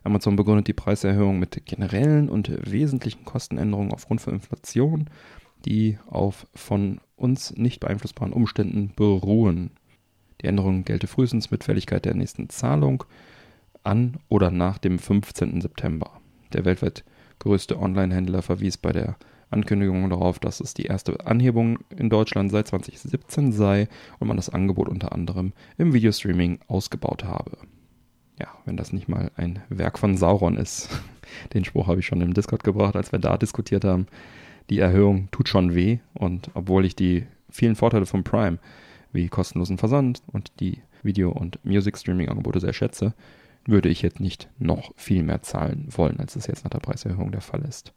Amazon 0.02 0.37
begründet 0.37 0.66
die 0.68 0.73
Preiserhöhung 0.73 1.38
mit 1.38 1.66
generellen 1.66 2.30
und 2.30 2.50
wesentlichen 2.70 3.25
Kostenänderungen 3.25 3.92
aufgrund 3.92 4.23
von 4.23 4.35
Inflation, 4.35 5.11
die 5.64 5.99
auf 6.06 6.47
von 6.54 7.00
uns 7.16 7.54
nicht 7.56 7.80
beeinflussbaren 7.80 8.32
Umständen 8.32 8.92
beruhen. 8.97 9.73
Die 10.40 10.47
Änderung 10.47 10.85
gelte 10.85 11.06
frühestens 11.06 11.50
mit 11.50 11.64
Fälligkeit 11.64 12.04
der 12.04 12.14
nächsten 12.14 12.49
Zahlung 12.49 13.04
an 13.82 14.16
oder 14.28 14.50
nach 14.50 14.78
dem 14.78 14.99
15. 14.99 15.61
September. 15.61 16.20
Der 16.52 16.64
weltweit 16.64 17.04
größte 17.38 17.78
Online-Händler 17.78 18.42
verwies 18.42 18.76
bei 18.76 18.92
der 18.92 19.16
Ankündigung 19.50 20.09
darauf, 20.11 20.38
dass 20.38 20.61
es 20.61 20.75
die 20.75 20.85
erste 20.85 21.26
Anhebung 21.26 21.78
in 21.97 22.11
Deutschland 22.11 22.50
seit 22.50 22.68
2017 22.68 23.52
sei 23.52 23.88
und 24.18 24.28
man 24.28 24.37
das 24.37 24.50
Angebot 24.50 24.88
unter 24.88 25.12
anderem 25.12 25.52
im 25.78 25.95
Videostreaming 25.95 26.59
ausgebaut 26.68 27.25
habe. 27.25 27.57
Ja, 28.38 28.49
wenn 28.66 28.76
das 28.76 28.92
nicht 28.92 29.09
mal 29.09 29.30
ein 29.37 29.61
Werk 29.68 29.99
von 29.99 30.16
Sauron 30.16 30.57
ist. 30.57 30.88
Den 31.54 31.64
Spruch 31.64 31.87
habe 31.87 32.00
ich 32.00 32.07
schon 32.07 32.21
im 32.21 32.35
Discord 32.35 32.62
gebracht, 32.62 32.95
als 32.95 33.11
wir 33.11 33.18
da 33.18 33.37
diskutiert 33.37 33.85
haben. 33.85 34.07
Die 34.71 34.78
Erhöhung 34.78 35.28
tut 35.30 35.49
schon 35.49 35.75
weh 35.75 35.99
und 36.14 36.50
obwohl 36.54 36.85
ich 36.85 36.95
die 36.95 37.26
vielen 37.50 37.75
Vorteile 37.75 38.07
von 38.07 38.25
Prime, 38.25 38.59
wie 39.12 39.28
kostenlosen 39.28 39.78
Versand 39.78 40.23
und 40.26 40.52
die 40.61 40.83
Video- 41.02 41.33
und 41.33 41.64
Music-Streaming-Angebote 41.64 42.61
sehr 42.61 42.75
schätze, 42.75 43.14
würde 43.68 43.90
ich 43.90 44.02
jetzt 44.02 44.18
nicht 44.18 44.48
noch 44.58 44.92
viel 44.96 45.22
mehr 45.22 45.42
zahlen 45.42 45.87
wollen, 45.90 46.18
als 46.18 46.37
es 46.37 46.46
jetzt 46.46 46.64
nach 46.64 46.70
der 46.70 46.80
Preiserhöhung 46.80 47.30
der 47.30 47.42
Fall 47.42 47.60
ist. 47.68 47.92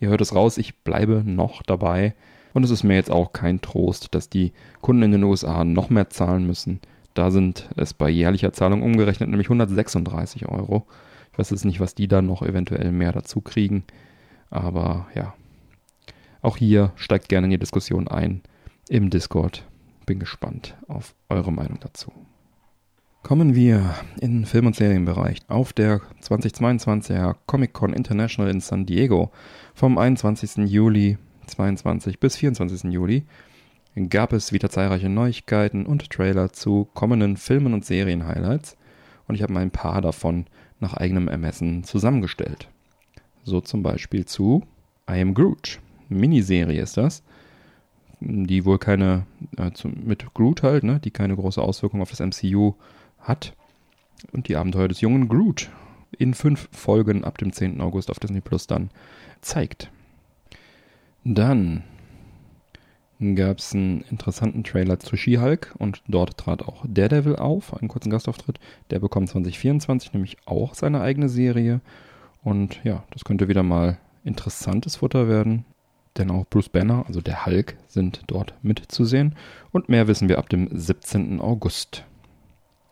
Ihr 0.00 0.08
hört 0.08 0.20
es 0.20 0.34
raus, 0.34 0.58
ich 0.58 0.74
bleibe 0.78 1.22
noch 1.24 1.62
dabei 1.62 2.14
und 2.52 2.64
es 2.64 2.70
ist 2.70 2.82
mir 2.82 2.96
jetzt 2.96 3.12
auch 3.12 3.32
kein 3.32 3.60
Trost, 3.60 4.14
dass 4.14 4.28
die 4.28 4.52
Kunden 4.80 5.04
in 5.04 5.12
den 5.12 5.24
USA 5.24 5.64
noch 5.64 5.88
mehr 5.88 6.10
zahlen 6.10 6.46
müssen. 6.46 6.80
Da 7.14 7.30
sind 7.30 7.70
es 7.76 7.94
bei 7.94 8.10
jährlicher 8.10 8.52
Zahlung 8.52 8.82
umgerechnet 8.82 9.28
nämlich 9.28 9.46
136 9.46 10.46
Euro. 10.48 10.86
Ich 11.32 11.38
weiß 11.38 11.50
jetzt 11.50 11.64
nicht, 11.64 11.78
was 11.78 11.94
die 11.94 12.08
dann 12.08 12.26
noch 12.26 12.42
eventuell 12.42 12.90
mehr 12.90 13.12
dazu 13.12 13.40
kriegen, 13.40 13.84
aber 14.50 15.06
ja. 15.14 15.34
Auch 16.42 16.56
hier 16.56 16.92
steigt 16.96 17.28
gerne 17.28 17.46
in 17.46 17.52
die 17.52 17.58
Diskussion 17.58 18.08
ein 18.08 18.42
im 18.88 19.10
Discord. 19.10 19.64
Bin 20.06 20.18
gespannt 20.18 20.76
auf 20.88 21.14
eure 21.28 21.52
Meinung 21.52 21.78
dazu. 21.80 22.12
Kommen 23.24 23.54
wir 23.54 23.94
in 24.20 24.44
Film- 24.44 24.66
und 24.66 24.76
Serienbereich. 24.76 25.38
Auf 25.48 25.72
der 25.72 26.02
2022er 26.22 27.36
Comic-Con 27.46 27.94
International 27.94 28.50
in 28.50 28.60
San 28.60 28.84
Diego 28.84 29.32
vom 29.72 29.96
21. 29.96 30.70
Juli 30.70 31.16
22 31.46 32.20
bis 32.20 32.36
24. 32.36 32.92
Juli 32.92 33.24
gab 34.10 34.34
es 34.34 34.52
wieder 34.52 34.68
zahlreiche 34.68 35.08
Neuigkeiten 35.08 35.86
und 35.86 36.10
Trailer 36.10 36.52
zu 36.52 36.86
kommenden 36.92 37.38
Filmen 37.38 37.72
und 37.72 37.86
Serien-Highlights 37.86 38.76
und 39.26 39.36
ich 39.36 39.42
habe 39.42 39.54
mal 39.54 39.60
ein 39.60 39.70
paar 39.70 40.02
davon 40.02 40.44
nach 40.78 40.92
eigenem 40.92 41.28
Ermessen 41.28 41.82
zusammengestellt. 41.82 42.68
So 43.42 43.62
zum 43.62 43.82
Beispiel 43.82 44.26
zu 44.26 44.66
I 45.10 45.22
Am 45.22 45.32
Groot. 45.32 45.80
Miniserie 46.10 46.82
ist 46.82 46.98
das, 46.98 47.22
die 48.20 48.66
wohl 48.66 48.78
keine, 48.78 49.24
äh, 49.56 49.70
mit 50.04 50.34
Groot 50.34 50.62
halt, 50.62 50.84
ne, 50.84 51.00
die 51.02 51.10
keine 51.10 51.36
große 51.36 51.62
Auswirkung 51.62 52.02
auf 52.02 52.10
das 52.10 52.20
MCU 52.20 52.74
hat 53.24 53.54
und 54.32 54.48
die 54.48 54.56
Abenteuer 54.56 54.88
des 54.88 55.00
jungen 55.00 55.28
Groot 55.28 55.70
in 56.16 56.34
fünf 56.34 56.68
Folgen 56.72 57.24
ab 57.24 57.38
dem 57.38 57.52
10. 57.52 57.80
August 57.80 58.10
auf 58.10 58.20
Disney 58.20 58.40
Plus 58.40 58.66
dann 58.66 58.90
zeigt. 59.40 59.90
Dann 61.24 61.82
gab 63.34 63.58
es 63.58 63.74
einen 63.74 64.02
interessanten 64.02 64.64
Trailer 64.64 64.98
zu 64.98 65.16
She-Hulk 65.16 65.74
und 65.78 66.02
dort 66.08 66.36
trat 66.36 66.62
auch 66.62 66.84
Daredevil 66.86 67.36
auf, 67.36 67.74
einen 67.74 67.88
kurzen 67.88 68.10
Gastauftritt. 68.10 68.58
Der 68.90 69.00
bekommt 69.00 69.28
2024 69.30 70.12
nämlich 70.12 70.36
auch 70.44 70.74
seine 70.74 71.00
eigene 71.00 71.28
Serie 71.28 71.80
und 72.42 72.80
ja, 72.84 73.04
das 73.10 73.24
könnte 73.24 73.48
wieder 73.48 73.62
mal 73.62 73.98
interessantes 74.24 74.96
Futter 74.96 75.28
werden, 75.28 75.64
denn 76.18 76.30
auch 76.30 76.44
Bruce 76.46 76.68
Banner, 76.68 77.04
also 77.06 77.20
der 77.20 77.46
Hulk, 77.46 77.76
sind 77.88 78.22
dort 78.26 78.54
mitzusehen 78.62 79.34
und 79.72 79.88
mehr 79.88 80.08
wissen 80.08 80.28
wir 80.28 80.38
ab 80.38 80.48
dem 80.48 80.68
17. 80.70 81.40
August 81.40 82.04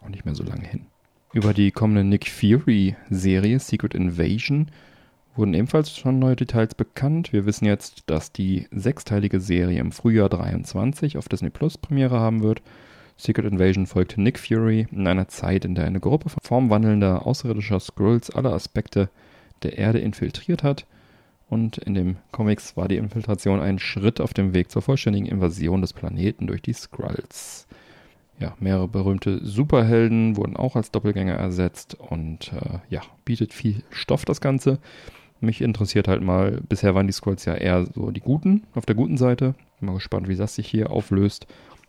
auch 0.03 0.09
nicht 0.09 0.25
mehr 0.25 0.35
so 0.35 0.45
lange 0.45 0.67
hin. 0.67 0.87
Über 1.33 1.55
die 1.55 1.71
kommende 1.71 2.05
Nick 2.05 2.29
Fury-Serie 2.29 3.59
Secret 3.59 3.95
Invasion 3.95 4.71
wurden 5.35 5.55
ebenfalls 5.55 5.97
schon 5.97 6.19
neue 6.19 6.37
Details 6.37 6.75
bekannt. 6.75 7.33
Wir 7.33 7.47
wissen 7.47 7.65
jetzt, 7.65 8.03
dass 8.07 8.33
die 8.33 8.67
sechsteilige 8.71 9.41
Serie 9.41 9.81
im 9.81 9.93
Frühjahr 9.93 10.29
23 10.29 11.17
auf 11.17 11.29
Disney 11.29 11.49
Plus 11.49 11.79
Premiere 11.79 12.21
haben 12.21 12.43
wird. 12.43 12.61
Secret 13.17 13.47
Invasion 13.47 13.87
folgt 13.87 14.19
Nick 14.19 14.39
Fury 14.39 14.87
in 14.91 15.07
einer 15.07 15.29
Zeit, 15.29 15.65
in 15.65 15.75
der 15.75 15.87
eine 15.87 16.01
Gruppe 16.01 16.29
von 16.29 16.43
formwandelnder 16.43 17.27
außerirdischer 17.27 17.81
Skrulls 17.81 18.31
alle 18.31 18.53
Aspekte 18.53 19.09
der 19.63 19.79
Erde 19.79 20.01
infiltriert 20.01 20.63
hat. 20.63 20.87
Und 21.49 21.79
in 21.79 21.95
den 21.95 22.17
Comics 22.31 22.77
war 22.77 22.89
die 22.89 22.97
Infiltration 22.97 23.61
ein 23.61 23.79
Schritt 23.79 24.21
auf 24.21 24.35
dem 24.35 24.55
Weg 24.55 24.71
zur 24.71 24.83
vollständigen 24.83 25.27
Invasion 25.27 25.81
des 25.81 25.93
Planeten 25.93 26.47
durch 26.47 26.63
die 26.63 26.73
Skrulls 26.73 27.67
ja, 28.43 28.57
mehrere 28.59 28.89
berühmte 28.89 29.45
Superhelden 29.47 30.37
wurden 30.37 30.57
auch 30.57 30.75
als 30.75 30.91
Doppelgänger 30.91 31.35
ersetzt 31.35 31.95
und 31.95 32.53
äh, 32.53 32.79
ja, 32.91 33.03
bietet 33.25 33.53
viel 33.53 33.85
Stoff 33.91 34.25
das 34.25 34.41
Ganze. 34.41 34.79
Mich 35.41 35.63
interessiert 35.63 36.09
halt 36.09 36.23
mal, 36.23 36.61
bisher 36.69 36.95
waren 36.95 37.07
die 37.07 37.13
Scrolls 37.13 37.45
ja 37.45 37.55
eher 37.55 37.87
so 37.87 38.11
die 38.11 38.21
Guten, 38.21 38.65
auf 38.75 38.85
der 38.85 38.97
guten 38.97 39.17
Seite. 39.17 39.55
Bin 39.79 39.89
mal 39.89 39.95
gespannt, 39.95 40.29
wie 40.29 40.37
das 40.37 40.57
sich 40.57 40.67
hier 40.67 40.91
auflöst. 40.91 41.47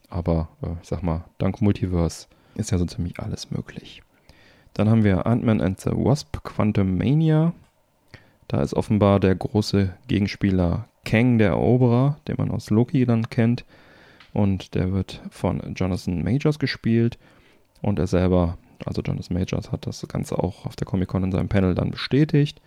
Aber 0.10 0.50
äh, 0.62 0.68
ich 0.82 0.88
sag 0.88 1.02
mal, 1.02 1.26
dank 1.40 1.60
Multiverse 1.60 2.28
ist 2.54 2.72
ja 2.72 2.78
so 2.78 2.86
ziemlich 2.86 3.20
alles 3.20 3.50
möglich. 3.50 4.04
Dann 4.76 4.90
haben 4.90 5.04
wir 5.04 5.26
Ant-Man 5.26 5.60
and 5.60 5.80
the 5.82 5.92
Wasp 5.92 6.44
Quantum 6.44 6.98
Mania. 6.98 7.54
Da 8.48 8.62
ist 8.62 8.76
offenbar 8.76 9.20
der 9.20 9.34
große 9.34 9.94
Gegenspieler 10.08 10.88
Kang 11.04 11.40
der 11.40 11.50
Eroberer, 11.50 12.18
den 12.28 12.36
man 12.38 12.52
aus 12.52 12.70
Loki 12.70 13.06
dann 13.06 13.30
kennt. 13.30 13.66
Und 14.34 14.74
der 14.74 14.92
wird 14.92 15.22
von 15.30 15.62
Jonathan 15.76 16.24
Majors 16.24 16.60
gespielt. 16.60 17.18
Und 17.82 18.00
er 18.00 18.08
selber, 18.08 18.58
also 18.86 19.02
Jonathan 19.02 19.38
Majors, 19.38 19.72
hat 19.72 19.86
das 19.86 20.06
Ganze 20.08 20.40
auch 20.40 20.66
auf 20.66 20.76
der 20.76 20.88
Comic-Con 20.88 21.24
in 21.24 21.32
seinem 21.32 21.50
Panel 21.50 21.76
dann 21.76 21.92
bestätigt. 21.92 22.62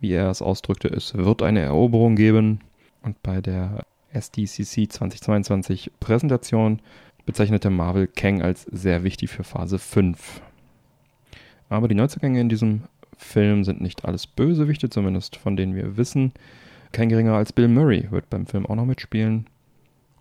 Wie 0.00 0.12
er 0.12 0.30
es 0.30 0.40
ausdrückte, 0.40 0.88
es 0.88 1.14
wird 1.14 1.42
eine 1.42 1.60
Eroberung 1.60 2.16
geben. 2.16 2.60
Und 3.02 3.22
bei 3.22 3.40
der 3.40 3.84
SDCC 4.12 4.90
2022 4.90 5.92
Präsentation 6.00 6.80
bezeichnete 7.26 7.70
Marvel 7.70 8.06
Kang 8.06 8.42
als 8.42 8.62
sehr 8.62 9.04
wichtig 9.04 9.30
für 9.30 9.44
Phase 9.44 9.78
5. 9.78 10.40
Aber 11.68 11.86
die 11.86 11.94
Neuzugänge 11.94 12.40
in 12.40 12.48
diesem 12.48 12.82
Film 13.16 13.64
sind 13.64 13.80
nicht 13.80 14.04
alles 14.04 14.26
Bösewichte, 14.26 14.88
zumindest 14.88 15.36
von 15.36 15.56
denen 15.56 15.74
wir 15.74 15.96
wissen. 15.96 16.32
Kein 16.92 17.10
geringer 17.10 17.34
als 17.34 17.52
Bill 17.52 17.68
Murray 17.68 18.10
wird 18.10 18.30
beim 18.30 18.46
Film 18.46 18.66
auch 18.66 18.74
noch 18.74 18.86
mitspielen. 18.86 19.46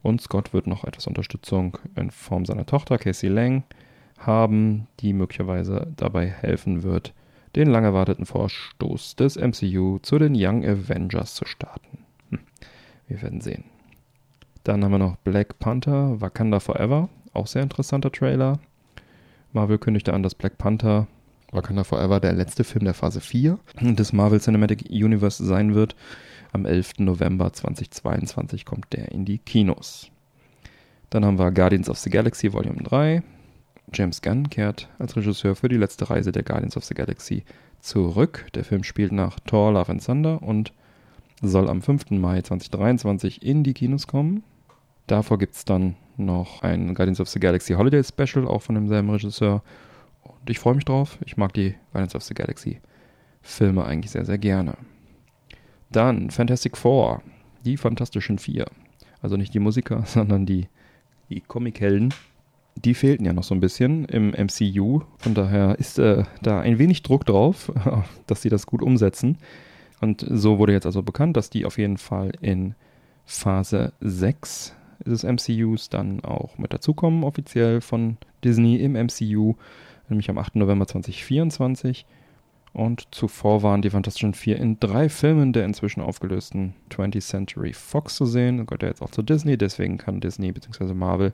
Und 0.02 0.22
Scott 0.22 0.54
wird 0.54 0.68
noch 0.68 0.84
etwas 0.84 1.08
Unterstützung 1.08 1.78
in 1.96 2.12
Form 2.12 2.46
seiner 2.46 2.66
Tochter 2.66 2.98
Casey 2.98 3.30
Lang 3.30 3.64
haben, 4.18 4.88
die 5.00 5.14
möglicherweise 5.14 5.88
dabei 5.96 6.28
helfen 6.28 6.84
wird, 6.84 7.14
den 7.56 7.70
lang 7.70 7.84
erwarteten 7.84 8.26
Vorstoß 8.26 9.16
des 9.16 9.38
MCU 9.38 10.00
zu 10.00 10.20
den 10.20 10.34
Young 10.36 10.64
Avengers 10.64 11.36
zu 11.36 11.46
starten. 11.46 12.06
Hm. 12.30 12.40
Wir 13.08 13.22
werden 13.22 13.42
sehen. 13.42 13.66
Dann 14.64 14.84
haben 14.84 14.92
wir 14.92 15.00
noch 15.00 15.16
Black 15.18 15.58
Panther, 15.60 16.22
Wakanda 16.22 16.60
Forever, 16.60 17.10
auch 17.34 17.48
sehr 17.48 17.64
interessanter 17.64 18.12
Trailer. 18.12 18.60
Marvel 19.52 19.80
kündigte 19.80 20.14
an, 20.14 20.22
dass 20.22 20.36
Black 20.36 20.58
Panther 20.58 21.08
Wakanda 21.52 21.84
Forever 21.84 22.20
der 22.20 22.34
letzte 22.34 22.64
Film 22.64 22.86
der 22.86 22.94
Phase 22.94 23.22
4 23.22 23.58
des 23.82 24.14
Marvel 24.14 24.40
Cinematic 24.40 24.86
Universe 24.90 25.44
sein 25.44 25.74
wird. 25.74 25.96
Am 26.52 26.66
11. 26.66 27.00
November 27.00 27.54
2022 27.54 28.66
kommt 28.66 28.92
der 28.92 29.12
in 29.12 29.24
die 29.24 29.38
Kinos. 29.38 30.10
Dann 31.12 31.24
haben 31.24 31.38
wir 31.38 31.52
Guardians 31.52 31.90
of 31.90 32.00
the 32.00 32.10
Galaxy 32.10 32.52
Volume 32.52 32.82
3. 32.84 33.22
James 33.94 34.22
Gunn 34.22 34.50
kehrt 34.50 34.90
als 34.98 35.16
Regisseur 35.16 35.56
für 35.56 35.70
die 35.70 35.78
letzte 35.78 36.10
Reise 36.10 36.32
der 36.32 36.44
Guardians 36.44 36.76
of 36.76 36.86
the 36.86 36.94
Galaxy 36.94 37.44
zurück. 37.80 38.48
Der 38.56 38.64
Film 38.64 38.84
spielt 38.84 39.12
nach 39.12 39.40
Thor 39.40 39.74
Love 39.74 39.92
and 39.92 40.04
Thunder 40.04 40.42
und 40.42 40.74
soll 41.42 41.70
am 41.70 41.82
5. 41.82 42.12
Mai 42.12 42.42
2023 42.42 43.44
in 43.44 43.64
die 43.64 43.74
Kinos 43.74 44.08
kommen. 44.08 44.44
Davor 45.08 45.38
gibt 45.38 45.56
es 45.56 45.66
dann 45.66 45.96
noch 46.18 46.64
ein 46.64 46.94
Guardians 46.94 47.20
of 47.20 47.30
the 47.30 47.40
Galaxy 47.40 47.74
Holiday 47.74 48.04
Special, 48.04 48.48
auch 48.48 48.62
von 48.62 48.76
demselben 48.76 49.10
Regisseur. 49.10 49.64
Und 50.24 50.50
ich 50.50 50.60
freue 50.60 50.76
mich 50.76 50.86
drauf. 50.86 51.18
Ich 51.26 51.38
mag 51.38 51.54
die 51.54 51.76
Guardians 51.92 52.16
of 52.16 52.24
the 52.24 52.34
Galaxy 52.34 52.80
Filme 53.42 53.86
eigentlich 53.86 54.12
sehr, 54.12 54.26
sehr 54.26 54.38
gerne. 54.38 54.76
Dann 55.92 56.30
Fantastic 56.30 56.78
Four, 56.78 57.22
die 57.66 57.78
Fantastischen 57.78 58.38
Vier. 58.38 58.66
Also 59.22 59.38
nicht 59.38 59.54
die 59.54 59.60
Musiker, 59.60 60.04
sondern 60.06 60.46
die, 60.46 60.68
die 61.30 61.42
Comichelden. 61.42 62.14
Die 62.76 62.94
fehlten 62.94 63.26
ja 63.26 63.34
noch 63.34 63.44
so 63.44 63.54
ein 63.54 63.60
bisschen 63.60 64.06
im 64.06 64.30
MCU. 64.30 65.02
Von 65.18 65.34
daher 65.34 65.78
ist 65.80 66.00
äh, 66.00 66.24
da 66.42 66.62
ein 66.62 66.80
wenig 66.80 67.04
Druck 67.04 67.26
drauf, 67.26 67.72
dass 68.28 68.42
sie 68.42 68.50
das 68.50 68.66
gut 68.66 68.82
umsetzen. 68.82 69.38
Und 70.02 70.26
so 70.30 70.60
wurde 70.60 70.72
jetzt 70.72 70.86
also 70.86 71.04
bekannt, 71.04 71.36
dass 71.36 71.50
die 71.50 71.66
auf 71.66 71.78
jeden 71.78 71.98
Fall 71.98 72.32
in 72.40 72.76
Phase 73.26 73.92
6 74.00 74.76
des 75.06 75.24
MCUs 75.24 75.90
dann 75.90 76.24
auch 76.24 76.58
mit 76.58 76.74
dazukommen, 76.74 77.24
offiziell 77.24 77.82
von 77.82 78.18
Disney 78.44 78.78
im 78.78 78.94
MCU, 78.94 79.56
nämlich 80.08 80.30
am 80.30 80.38
8. 80.38 80.56
November 80.56 80.88
2024. 80.88 82.06
Und 82.74 83.08
zuvor 83.12 83.64
waren 83.64 83.82
die 83.82 83.90
Fantastischen 83.90 84.34
Vier 84.34 84.58
in 84.58 84.80
drei 84.80 85.10
Filmen 85.10 85.54
der 85.54 85.66
inzwischen 85.66 86.02
aufgelösten 86.02 86.76
20th 86.92 87.28
Century 87.28 87.74
Fox 87.74 88.16
zu 88.16 88.26
sehen. 88.26 88.66
Gehört 88.66 88.84
ja 88.84 88.90
jetzt 88.90 89.02
auch 89.02 89.10
zu 89.10 89.22
Disney, 89.22 89.58
deswegen 89.58 89.98
kann 89.98 90.20
Disney 90.20 90.52
bzw. 90.52 90.94
Marvel 90.94 91.34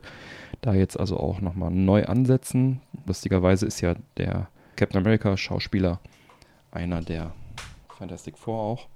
da 0.62 0.74
jetzt 0.74 0.98
also 0.98 1.18
auch 1.18 1.40
nochmal 1.40 1.70
neu 1.70 2.04
ansetzen. 2.06 2.80
Lustigerweise 3.06 3.66
ist 3.66 3.80
ja 3.80 3.94
der 4.16 4.48
Captain 4.76 5.00
America 5.00 5.36
Schauspieler 5.36 6.00
einer 6.70 7.02
der 7.02 7.32
Fantastic 7.98 8.38
Four 8.38 8.58
auch 8.58 8.88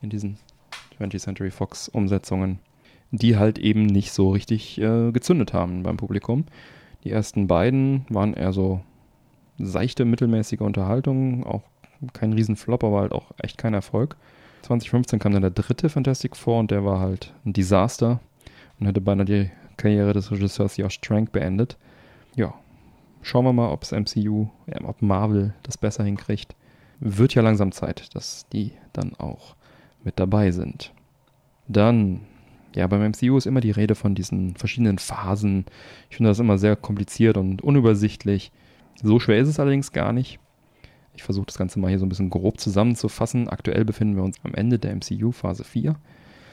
in 0.00 0.10
diesen 0.10 0.38
20th 0.98 1.20
Century 1.20 1.50
Fox 1.50 1.88
Umsetzungen 1.88 2.60
die 3.10 3.36
halt 3.36 3.58
eben 3.58 3.86
nicht 3.86 4.12
so 4.12 4.30
richtig 4.30 4.80
äh, 4.80 5.12
gezündet 5.12 5.52
haben 5.52 5.82
beim 5.82 5.96
Publikum. 5.96 6.44
Die 7.04 7.10
ersten 7.10 7.46
beiden 7.46 8.04
waren 8.08 8.34
eher 8.34 8.52
so 8.52 8.80
seichte, 9.58 10.04
mittelmäßige 10.04 10.60
Unterhaltungen, 10.60 11.44
auch 11.44 11.62
kein 12.12 12.32
Riesenflop, 12.32 12.84
aber 12.84 13.00
halt 13.00 13.12
auch 13.12 13.32
echt 13.42 13.58
kein 13.58 13.74
Erfolg. 13.74 14.16
2015 14.62 15.18
kam 15.18 15.32
dann 15.32 15.42
der 15.42 15.50
dritte 15.50 15.88
Fantastic 15.88 16.36
Four 16.36 16.60
und 16.60 16.70
der 16.70 16.84
war 16.84 17.00
halt 17.00 17.32
ein 17.44 17.52
Desaster 17.52 18.20
und 18.78 18.86
hätte 18.86 19.00
beinahe 19.00 19.24
die 19.24 19.50
Karriere 19.76 20.12
des 20.12 20.30
Regisseurs 20.30 20.76
Josh 20.76 21.00
Trank 21.00 21.32
beendet. 21.32 21.76
Ja, 22.34 22.54
schauen 23.22 23.44
wir 23.44 23.52
mal, 23.52 23.70
ob 23.70 23.82
es 23.82 23.92
MCU, 23.92 24.48
ja, 24.66 24.84
ob 24.84 25.02
Marvel 25.02 25.54
das 25.62 25.78
besser 25.78 26.04
hinkriegt. 26.04 26.54
Wird 27.00 27.34
ja 27.34 27.42
langsam 27.42 27.72
Zeit, 27.72 28.14
dass 28.14 28.46
die 28.52 28.72
dann 28.92 29.14
auch 29.14 29.54
mit 30.02 30.18
dabei 30.18 30.50
sind. 30.50 30.92
Dann 31.68 32.22
ja, 32.74 32.86
beim 32.86 33.10
MCU 33.10 33.36
ist 33.36 33.46
immer 33.46 33.60
die 33.60 33.70
Rede 33.70 33.94
von 33.94 34.14
diesen 34.14 34.54
verschiedenen 34.54 34.98
Phasen. 34.98 35.64
Ich 36.10 36.16
finde 36.16 36.30
das 36.30 36.38
immer 36.38 36.58
sehr 36.58 36.76
kompliziert 36.76 37.36
und 37.36 37.62
unübersichtlich. 37.62 38.52
So 39.02 39.18
schwer 39.20 39.38
ist 39.38 39.48
es 39.48 39.58
allerdings 39.58 39.92
gar 39.92 40.12
nicht. 40.12 40.38
Ich 41.18 41.24
versuche 41.24 41.46
das 41.46 41.58
Ganze 41.58 41.80
mal 41.80 41.88
hier 41.88 41.98
so 41.98 42.06
ein 42.06 42.08
bisschen 42.08 42.30
grob 42.30 42.60
zusammenzufassen. 42.60 43.48
Aktuell 43.48 43.84
befinden 43.84 44.14
wir 44.14 44.22
uns 44.22 44.36
am 44.44 44.54
Ende 44.54 44.78
der 44.78 44.94
MCU 44.94 45.32
Phase 45.32 45.64
4. 45.64 45.96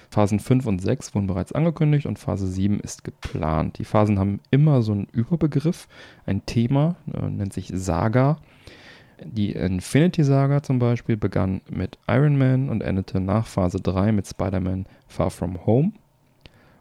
Phasen 0.10 0.39
5 0.39 0.65
und 0.65 0.82
6 0.82 1.13
wurden 1.13 1.28
bereits 1.28 1.51
angekündigt 1.51 2.08
und 2.08 2.17
Phase 2.17 2.47
7 2.47 2.80
ist 2.80 3.04
geplant. 3.04 3.78
Die 3.78 3.86
Phasen 3.86 4.17
haben 4.17 4.39
immer 4.49 4.82
so 4.82 4.91
einen 4.93 5.08
Überbegriff, 5.12 5.88
ein 6.25 6.47
Thema, 6.47 6.95
äh, 7.13 7.30
nennt 7.30 7.54
sich 7.54 7.71
Saga. 7.75 8.39
Die 9.23 9.51
Infinity 9.51 10.23
Saga 10.23 10.63
zum 10.63 10.80
Beispiel 10.80 11.15
begann 11.15 11.62
mit 11.69 11.99
Iron 12.08 12.36
Man 12.36 12.69
und 12.69 12.82
endete 12.82 13.19
nach 13.19 13.45
Phase 13.45 13.80
3 13.80 14.13
mit 14.13 14.25
Spider-Man 14.25 14.88
Far 15.08 15.30
From 15.30 15.63
Home. 15.67 15.91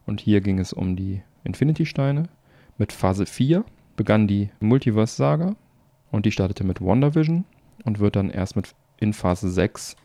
Und 0.06 0.22
hier 0.22 0.40
ging 0.40 0.58
es 0.58 0.72
um 0.72 0.96
die 0.96 1.20
Infinity-Steine. 1.44 2.30
Mit 2.78 2.92
Phase 2.94 3.26
4 3.26 3.62
begann 3.94 4.26
die 4.26 4.48
Multiverse-Saga 4.60 5.54
und 6.10 6.24
die 6.24 6.32
startete 6.32 6.64
mit 6.64 6.80
WandaVision 6.80 7.44
und 7.84 7.98
wird 7.98 8.16
dann 8.16 8.30
erst 8.30 8.56
mit 8.56 8.74
in 8.98 9.12
Phase 9.12 9.50
6 9.50 9.96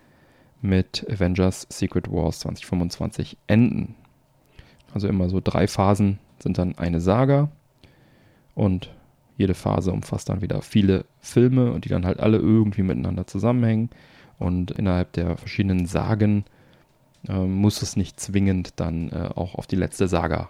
mit 0.61 1.05
Avengers 1.09 1.67
Secret 1.69 2.11
Wars 2.11 2.39
2025 2.39 3.37
enden. 3.47 3.95
Also 4.93 5.07
immer 5.07 5.29
so 5.29 5.39
drei 5.43 5.67
Phasen 5.67 6.19
sind 6.39 6.57
dann 6.57 6.77
eine 6.77 6.99
Saga 6.99 7.49
und 8.55 8.89
jede 9.37 9.53
Phase 9.53 9.91
umfasst 9.91 10.29
dann 10.29 10.41
wieder 10.41 10.61
viele 10.61 11.05
Filme 11.19 11.71
und 11.71 11.85
die 11.85 11.89
dann 11.89 12.05
halt 12.05 12.19
alle 12.19 12.37
irgendwie 12.37 12.83
miteinander 12.83 13.25
zusammenhängen 13.27 13.89
und 14.37 14.71
innerhalb 14.71 15.13
der 15.13 15.37
verschiedenen 15.37 15.85
Sagen 15.85 16.45
äh, 17.27 17.39
muss 17.39 17.81
es 17.81 17.95
nicht 17.95 18.19
zwingend 18.19 18.79
dann 18.79 19.09
äh, 19.09 19.29
auch 19.35 19.55
auf 19.55 19.67
die 19.67 19.75
letzte 19.75 20.07
Saga. 20.07 20.49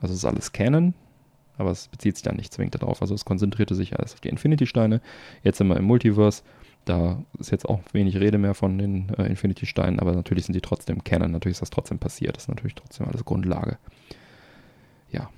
Also 0.00 0.14
ist 0.14 0.24
alles 0.24 0.52
Canon, 0.52 0.94
aber 1.60 1.70
es 1.70 1.88
bezieht 1.88 2.16
sich 2.16 2.22
dann 2.22 2.36
nicht 2.36 2.52
zwingend 2.52 2.74
darauf. 2.74 3.02
Also 3.02 3.14
es 3.14 3.24
konzentrierte 3.24 3.74
sich 3.74 3.98
alles 3.98 4.14
auf 4.14 4.20
die 4.20 4.28
Infinity-Steine. 4.28 5.00
Jetzt 5.42 5.58
sind 5.58 5.68
wir 5.68 5.76
im 5.76 5.84
Multiverse. 5.84 6.42
Da 6.86 7.22
ist 7.38 7.50
jetzt 7.50 7.68
auch 7.68 7.80
wenig 7.92 8.16
Rede 8.16 8.38
mehr 8.38 8.54
von 8.54 8.78
den 8.78 9.10
äh, 9.10 9.26
Infinity-Steinen, 9.26 10.00
aber 10.00 10.12
natürlich 10.12 10.46
sind 10.46 10.54
die 10.54 10.62
trotzdem 10.62 11.04
Canon. 11.04 11.30
Natürlich 11.30 11.56
ist 11.56 11.62
das 11.62 11.70
trotzdem 11.70 11.98
passiert. 11.98 12.36
Das 12.36 12.44
ist 12.44 12.48
natürlich 12.48 12.74
trotzdem 12.74 13.06
alles 13.06 13.24
Grundlage. 13.24 13.78
Ja. 15.10 15.28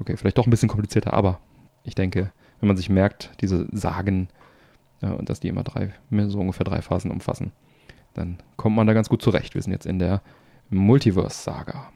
Okay, 0.00 0.16
vielleicht 0.16 0.36
doch 0.36 0.46
ein 0.46 0.50
bisschen 0.50 0.68
komplizierter, 0.68 1.14
aber 1.14 1.38
ich 1.84 1.94
denke, 1.94 2.32
wenn 2.60 2.66
man 2.66 2.76
sich 2.76 2.90
merkt, 2.90 3.30
diese 3.40 3.68
Sagen, 3.70 4.28
äh, 5.00 5.22
dass 5.22 5.38
die 5.38 5.48
immer 5.48 5.62
drei, 5.62 5.94
so 6.26 6.40
ungefähr 6.40 6.64
drei 6.64 6.82
Phasen 6.82 7.12
umfassen, 7.12 7.52
dann 8.14 8.38
kommt 8.56 8.74
man 8.74 8.86
da 8.86 8.92
ganz 8.92 9.08
gut 9.08 9.22
zurecht. 9.22 9.54
Wir 9.54 9.62
sind 9.62 9.72
jetzt 9.72 9.86
in 9.86 10.00
der 10.00 10.22
Multiverse-Saga. 10.70 11.92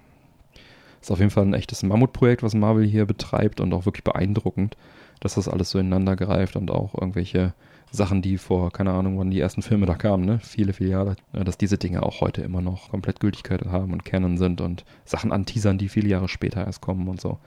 Ist 1.08 1.12
auf 1.12 1.20
jeden 1.20 1.30
Fall 1.30 1.46
ein 1.46 1.54
echtes 1.54 1.82
Mammutprojekt, 1.82 2.42
was 2.42 2.52
Marvel 2.52 2.84
hier 2.84 3.06
betreibt 3.06 3.62
und 3.62 3.72
auch 3.72 3.86
wirklich 3.86 4.04
beeindruckend, 4.04 4.76
dass 5.20 5.36
das 5.36 5.48
alles 5.48 5.70
so 5.70 5.78
ineinander 5.78 6.16
greift 6.16 6.54
und 6.54 6.70
auch 6.70 6.92
irgendwelche 6.92 7.54
Sachen, 7.90 8.20
die 8.20 8.36
vor, 8.36 8.70
keine 8.70 8.90
Ahnung, 8.90 9.18
wann 9.18 9.30
die 9.30 9.40
ersten 9.40 9.62
Filme 9.62 9.86
da 9.86 9.94
kamen, 9.94 10.26
ne? 10.26 10.38
viele, 10.42 10.74
viele 10.74 10.90
Jahre, 10.90 11.16
dass 11.32 11.56
diese 11.56 11.78
Dinge 11.78 12.02
auch 12.02 12.20
heute 12.20 12.42
immer 12.42 12.60
noch 12.60 12.90
komplett 12.90 13.20
Gültigkeit 13.20 13.64
haben 13.64 13.94
und 13.94 14.04
Canon 14.04 14.36
sind 14.36 14.60
und 14.60 14.84
Sachen 15.06 15.32
anteasern, 15.32 15.78
die 15.78 15.88
viele 15.88 16.10
Jahre 16.10 16.28
später 16.28 16.66
erst 16.66 16.82
kommen 16.82 17.08
und 17.08 17.22
so. 17.22 17.38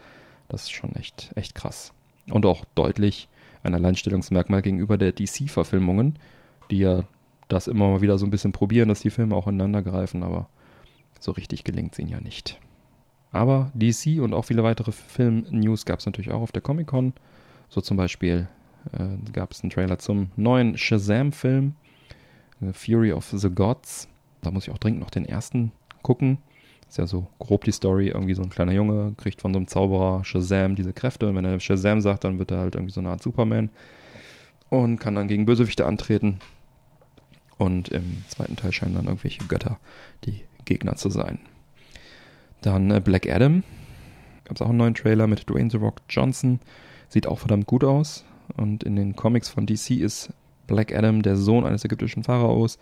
Das 0.50 0.64
ist 0.64 0.72
schon 0.72 0.96
echt, 0.96 1.32
echt 1.36 1.54
krass. 1.54 1.94
Und 2.32 2.48
auch 2.48 2.66
deutlich 2.74 3.30
ein 3.62 3.76
Alleinstellungsmerkmal 3.76 4.64
gegenüber 4.64 4.98
der 4.98 5.12
DC-Verfilmungen, 5.12 6.18
die 6.72 6.80
ja 6.80 7.04
das 7.48 7.68
immer 7.68 7.90
mal 7.90 8.02
wieder 8.02 8.18
so 8.18 8.26
ein 8.26 8.32
bisschen 8.32 8.54
probieren, 8.54 8.90
dass 8.90 9.02
die 9.02 9.12
Filme 9.12 9.36
auch 9.36 9.46
ineinander 9.46 9.84
greifen, 9.84 10.24
aber 10.24 10.50
so 11.20 11.32
richtig 11.32 11.64
gelingt 11.64 11.94
es 11.94 12.00
ihnen 12.00 12.10
ja 12.10 12.20
nicht. 12.20 12.60
Aber 13.32 13.72
DC 13.74 14.22
und 14.22 14.34
auch 14.34 14.46
viele 14.46 14.64
weitere 14.64 14.92
Film-News 14.92 15.86
gab 15.86 16.00
es 16.00 16.06
natürlich 16.06 16.32
auch 16.32 16.42
auf 16.42 16.52
der 16.52 16.62
Comic-Con. 16.62 17.14
So 17.70 17.80
zum 17.82 17.98
Beispiel 17.98 18.48
äh, 18.92 19.32
gab 19.32 19.52
es 19.52 19.62
einen 19.62 19.70
Trailer 19.70 20.00
zum 20.00 20.32
neuen 20.36 20.78
Shazam-Film. 20.78 21.76
The 22.60 22.74
Fury 22.74 23.14
of 23.14 23.30
the 23.30 23.50
Gods. 23.50 24.08
Da 24.42 24.52
muss 24.52 24.68
ich 24.68 24.74
auch 24.74 24.78
dringend 24.78 25.00
noch 25.00 25.10
den 25.10 25.26
ersten 25.26 25.72
gucken. 26.04 26.40
Ist 26.88 26.98
ja 26.98 27.08
so 27.08 27.28
grob 27.40 27.64
die 27.64 27.72
Story. 27.72 28.10
Irgendwie 28.10 28.34
so 28.34 28.42
ein 28.42 28.50
kleiner 28.50 28.74
Junge 28.74 29.14
kriegt 29.16 29.42
von 29.42 29.54
so 29.54 29.60
einem 29.60 29.68
Zauberer 29.68 30.26
Shazam 30.26 30.76
diese 30.76 30.92
Kräfte. 30.92 31.30
Und 31.30 31.36
wenn 31.36 31.46
er 31.46 31.60
Shazam 31.60 32.02
sagt, 32.02 32.26
dann 32.26 32.38
wird 32.38 32.52
er 32.52 32.60
halt 32.60 32.76
irgendwie 32.76 32.94
so 32.94 33.00
eine 33.00 33.10
Art 33.10 33.24
Superman. 33.24 33.70
Und 34.70 35.00
kann 35.00 35.16
dann 35.16 35.28
gegen 35.28 35.46
Bösewichte 35.46 35.86
antreten. 35.86 36.40
Und 37.58 37.90
im 37.90 38.24
zweiten 38.28 38.56
Teil 38.58 38.72
scheinen 38.74 38.96
dann 38.96 39.06
irgendwelche 39.06 39.46
Götter 39.46 39.80
die 40.26 40.42
Gegner 40.66 40.96
zu 40.96 41.10
sein. 41.10 41.40
Dann 42.62 42.92
äh, 42.92 43.02
Black 43.04 43.30
Adam. 43.30 43.64
Gab 44.46 44.56
es 44.56 44.62
auch 44.62 44.70
einen 44.70 44.78
neuen 44.78 44.96
Trailer 44.96 45.28
mit 45.28 45.50
Dwayne 45.50 45.70
The 45.70 45.78
Rock 45.78 46.02
Johnson. 46.10 46.60
Sieht 47.10 47.28
auch 47.28 47.40
verdammt 47.40 47.68
gut 47.68 47.84
aus. 47.84 48.26
Und 48.58 48.84
in 48.84 48.96
den 48.96 49.16
Comics 49.16 49.50
von 49.50 49.66
DC 49.66 49.92
ist 49.92 50.34
Black 50.68 50.96
Adam 50.96 51.22
der 51.22 51.36
Sohn 51.36 51.66
eines 51.66 51.84
ägyptischen 51.84 52.24
Pharaos. 52.24 52.80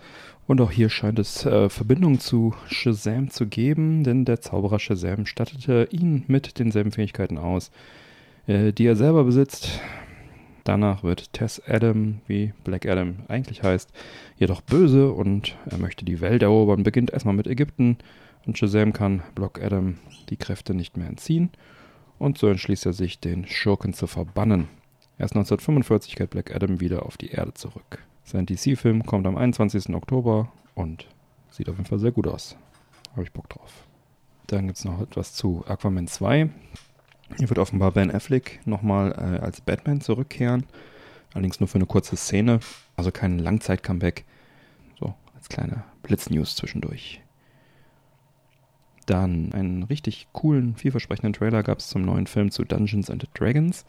Und 0.47 0.61
auch 0.61 0.71
hier 0.71 0.89
scheint 0.89 1.19
es 1.19 1.45
äh, 1.45 1.69
Verbindung 1.69 2.19
zu 2.19 2.53
Shazam 2.67 3.29
zu 3.29 3.47
geben, 3.47 4.03
denn 4.03 4.25
der 4.25 4.41
Zauberer 4.41 4.79
Shazam 4.79 5.25
stattete 5.25 5.87
ihn 5.91 6.23
mit 6.27 6.59
denselben 6.59 6.91
Fähigkeiten 6.91 7.37
aus, 7.37 7.71
äh, 8.47 8.73
die 8.73 8.85
er 8.85 8.95
selber 8.95 9.23
besitzt. 9.23 9.79
Danach 10.63 11.03
wird 11.03 11.33
Tess 11.33 11.61
Adam, 11.67 12.19
wie 12.27 12.53
Black 12.63 12.85
Adam 12.85 13.15
eigentlich 13.27 13.63
heißt, 13.63 13.91
jedoch 14.37 14.61
böse 14.61 15.11
und 15.11 15.55
er 15.69 15.77
möchte 15.77 16.05
die 16.05 16.21
Welt 16.21 16.43
erobern, 16.43 16.83
beginnt 16.83 17.11
erstmal 17.11 17.33
mit 17.33 17.47
Ägypten 17.47 17.97
und 18.45 18.57
Shazam 18.57 18.93
kann 18.93 19.23
Block 19.35 19.61
Adam 19.61 19.97
die 20.29 20.37
Kräfte 20.37 20.73
nicht 20.73 20.97
mehr 20.97 21.07
entziehen 21.07 21.51
und 22.19 22.37
so 22.37 22.47
entschließt 22.47 22.85
er 22.85 22.93
sich, 22.93 23.19
den 23.19 23.47
Schurken 23.47 23.93
zu 23.93 24.05
verbannen. 24.05 24.67
Erst 25.17 25.33
1945 25.33 26.15
kehrt 26.15 26.29
Black 26.29 26.55
Adam 26.55 26.79
wieder 26.79 27.05
auf 27.05 27.17
die 27.17 27.31
Erde 27.31 27.53
zurück. 27.53 28.03
Sein 28.23 28.45
DC-Film 28.45 29.05
kommt 29.05 29.25
am 29.25 29.37
21. 29.37 29.95
Oktober 29.95 30.51
und 30.75 31.07
sieht 31.49 31.69
auf 31.69 31.75
jeden 31.75 31.87
Fall 31.87 31.99
sehr 31.99 32.11
gut 32.11 32.27
aus. 32.27 32.55
Habe 33.13 33.23
ich 33.23 33.31
Bock 33.31 33.49
drauf. 33.49 33.87
Dann 34.47 34.67
gibt 34.67 34.77
es 34.77 34.85
noch 34.85 35.01
etwas 35.01 35.33
zu 35.33 35.63
Aquaman 35.67 36.07
2. 36.07 36.49
Hier 37.37 37.49
wird 37.49 37.59
offenbar 37.59 37.91
Ben 37.91 38.11
Affleck 38.11 38.59
nochmal 38.65 39.11
äh, 39.11 39.39
als 39.43 39.61
Batman 39.61 40.01
zurückkehren. 40.01 40.65
Allerdings 41.33 41.59
nur 41.59 41.67
für 41.67 41.75
eine 41.75 41.85
kurze 41.85 42.15
Szene. 42.15 42.59
Also 42.95 43.11
kein 43.11 43.39
Langzeit-Comeback. 43.39 44.25
So, 44.99 45.13
als 45.35 45.49
kleine 45.49 45.83
Blitznews 46.01 46.55
zwischendurch. 46.55 47.21
Dann 49.09 49.53
einen 49.53 49.81
richtig 49.81 50.27
coolen, 50.33 50.75
vielversprechenden 50.75 51.33
Trailer 51.33 51.63
gab 51.63 51.79
es 51.79 51.87
zum 51.87 52.03
neuen 52.03 52.27
Film 52.27 52.51
zu 52.51 52.63
Dungeons 52.63 53.09
and 53.09 53.27
Dragons. 53.33 53.83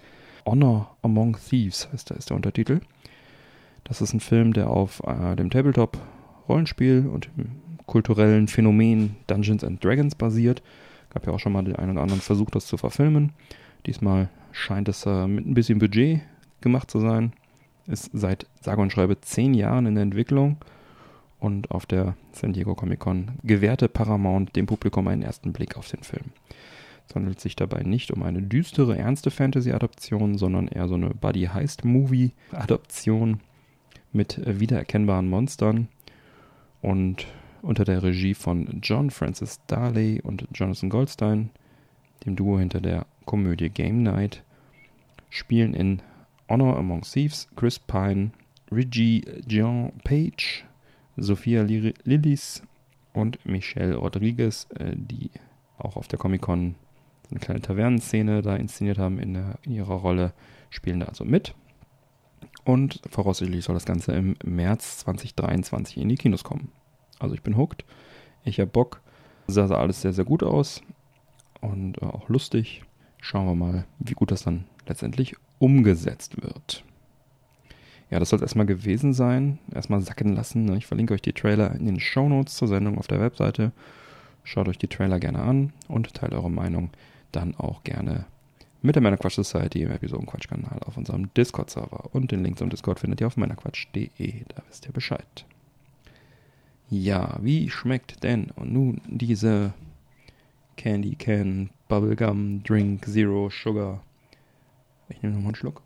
Honor 0.47 0.97
Among 1.03 1.37
Thieves 1.37 1.93
heißt 1.93 2.11
da 2.11 2.15
ist 2.15 2.31
der 2.31 2.37
Untertitel. 2.37 2.81
Das 3.85 4.01
ist 4.01 4.15
ein 4.15 4.21
Film, 4.21 4.55
der 4.55 4.71
auf 4.71 5.03
äh, 5.07 5.37
dem 5.37 5.51
Tabletop-Rollenspiel 5.51 7.07
und 7.07 7.29
dem 7.37 7.51
kulturellen 7.85 8.49
Phänomen 8.49 9.17
Dungeons 9.27 9.63
and 9.63 9.85
Dragons 9.85 10.15
basiert. 10.15 10.63
Gab 11.11 11.27
ja 11.27 11.35
auch 11.35 11.39
schon 11.39 11.53
mal 11.53 11.65
den 11.65 11.77
einen 11.77 11.91
oder 11.91 12.03
anderen 12.03 12.23
Versuch, 12.23 12.49
das 12.49 12.65
zu 12.65 12.79
verfilmen. 12.79 13.33
Diesmal 13.85 14.31
scheint 14.53 14.89
es 14.89 15.05
äh, 15.05 15.27
mit 15.27 15.47
ein 15.47 15.53
bisschen 15.53 15.81
Budget 15.81 16.23
gemacht 16.63 16.91
zu 16.91 16.99
sein. 16.99 17.35
Ist 17.87 18.09
seit 18.15 18.47
sage 18.63 18.81
und 18.81 18.91
schreibe 18.91 19.21
zehn 19.21 19.53
Jahren 19.53 19.85
in 19.85 19.97
der 19.97 20.03
Entwicklung 20.03 20.57
und 21.41 21.71
auf 21.71 21.87
der 21.87 22.17
San 22.33 22.53
Diego 22.53 22.75
Comic 22.75 22.99
Con 23.01 23.33
gewährte 23.43 23.89
Paramount 23.89 24.55
dem 24.57 24.67
Publikum 24.67 25.09
einen 25.09 25.23
ersten 25.23 25.53
Blick 25.53 25.77
auf 25.77 25.89
den 25.89 26.03
Film. 26.03 26.33
Es 27.09 27.15
handelt 27.17 27.41
sich 27.41 27.57
dabei 27.57 27.83
nicht 27.83 28.13
um 28.13 28.23
eine 28.23 28.43
düstere, 28.43 28.97
ernste 28.97 29.33
Fantasy-Adaption, 29.33 30.39
sondern 30.39 30.69
eher 30.69 30.87
so 30.87 30.95
eine 30.95 31.11
Buddy-Heist-Movie-Adaption 31.11 33.41
mit 34.13 34.41
wiedererkennbaren 34.47 35.29
Monstern 35.29 35.89
und 36.83 37.27
unter 37.63 37.85
der 37.85 38.03
Regie 38.03 38.35
von 38.35 38.81
John 38.83 39.11
Francis 39.11 39.61
Darley 39.67 40.21
und 40.23 40.47
Jonathan 40.55 40.89
Goldstein, 40.89 41.51
dem 42.25 42.37
Duo 42.37 42.59
hinter 42.59 42.81
der 42.81 43.07
Komödie 43.25 43.71
Game 43.71 44.03
Night, 44.03 44.43
spielen 45.31 45.75
in 45.75 46.03
Honor 46.49 46.77
Among 46.77 47.03
Thieves 47.03 47.49
Chris 47.57 47.79
Pine, 47.79 48.31
Reggie 48.73 49.25
Jean 49.47 49.93
Page, 50.05 50.65
Sophia 51.21 51.63
Lillis 51.63 52.63
und 53.13 53.45
Michelle 53.45 53.97
Rodriguez, 53.97 54.67
äh, 54.77 54.93
die 54.97 55.31
auch 55.79 55.97
auf 55.97 56.09
der 56.09 56.19
Comic-Con 56.19 56.75
eine 57.31 57.41
kleine 57.41 57.61
Tavernenszene 57.61 58.43
da 58.43 58.57
inszeniert 58.57 58.99
haben 58.99 59.19
in, 59.19 59.35
der, 59.35 59.59
in 59.63 59.73
ihrer 59.73 59.95
Rolle, 59.95 60.33
spielen 60.71 61.01
da 61.01 61.07
also 61.07 61.25
mit. 61.25 61.55
Und 62.65 63.01
voraussichtlich 63.09 63.65
soll 63.65 63.75
das 63.75 63.85
Ganze 63.85 64.13
im 64.13 64.37
März 64.45 64.99
2023 64.99 65.99
in 65.99 66.09
die 66.09 66.17
Kinos 66.17 66.45
kommen. 66.45 66.73
Also 67.19 67.35
ich 67.35 67.43
bin 67.43 67.57
hooked, 67.57 67.85
ich 68.45 68.59
habe 68.59 68.71
Bock. 68.71 69.01
Es 69.47 69.55
sah 69.55 69.67
alles 69.67 70.01
sehr, 70.03 70.13
sehr 70.13 70.25
gut 70.25 70.43
aus 70.43 70.83
und 71.61 72.01
äh, 72.03 72.07
auch 72.07 72.29
lustig. 72.29 72.83
Schauen 73.21 73.47
wir 73.47 73.55
mal, 73.55 73.85
wie 73.99 74.15
gut 74.15 74.31
das 74.31 74.45
dann 74.45 74.65
letztendlich 74.87 75.37
umgesetzt 75.59 76.43
wird. 76.43 76.85
Ja, 78.11 78.19
das 78.19 78.31
soll 78.31 78.39
es 78.39 78.43
erstmal 78.43 78.67
gewesen 78.67 79.13
sein. 79.13 79.59
Erstmal 79.73 80.03
sacken 80.03 80.35
lassen. 80.35 80.65
Ne? 80.65 80.77
Ich 80.77 80.87
verlinke 80.87 81.15
euch 81.15 81.23
die 81.23 81.33
Trailer 81.33 81.75
in 81.75 81.87
den 81.87 82.01
Show 82.01 82.29
Notes 82.29 82.57
zur 82.57 82.69
Sendung 82.69 82.99
auf 82.99 83.07
der 83.07 83.21
Webseite. 83.21 83.73
Schaut 84.43 84.69
euch 84.69 84.79
die 84.79 84.89
Trailer 84.89 85.21
gerne 85.21 85.41
an 85.41 85.73
und 85.87 86.13
teilt 86.15 86.33
eure 86.33 86.51
Meinung 86.51 86.91
dann 87.31 87.55
auch 87.55 87.85
gerne 87.85 88.27
mit 88.83 88.95
der 88.95 89.03
Männerquatsch 89.03 89.35
Society 89.35 89.83
im 89.83 89.91
Episodenquatsch-Kanal 89.91 90.81
auf 90.87 90.97
unserem 90.97 91.33
Discord-Server. 91.35 92.15
Und 92.15 92.33
den 92.33 92.43
Link 92.43 92.59
zum 92.59 92.71
Discord 92.71 92.99
findet 92.99 93.21
ihr 93.21 93.27
auf 93.27 93.37
männerquatsch.de, 93.37 94.45
da 94.49 94.63
wisst 94.69 94.87
ihr 94.87 94.93
Bescheid. 94.93 95.45
Ja, 96.89 97.39
wie 97.41 97.71
schmeckt 97.71 98.25
denn 98.25 98.53
nun 98.57 99.01
diese 99.07 99.75
Candy 100.77 101.15
Can 101.15 101.71
Bubblegum 101.89 102.63
Drink 102.65 103.05
Zero 103.05 103.51
Sugar? 103.51 104.03
Ich 105.11 105.23
nehme 105.23 105.35
nochmal 105.35 105.51
einen 105.51 105.57
Schluck. 105.57 105.83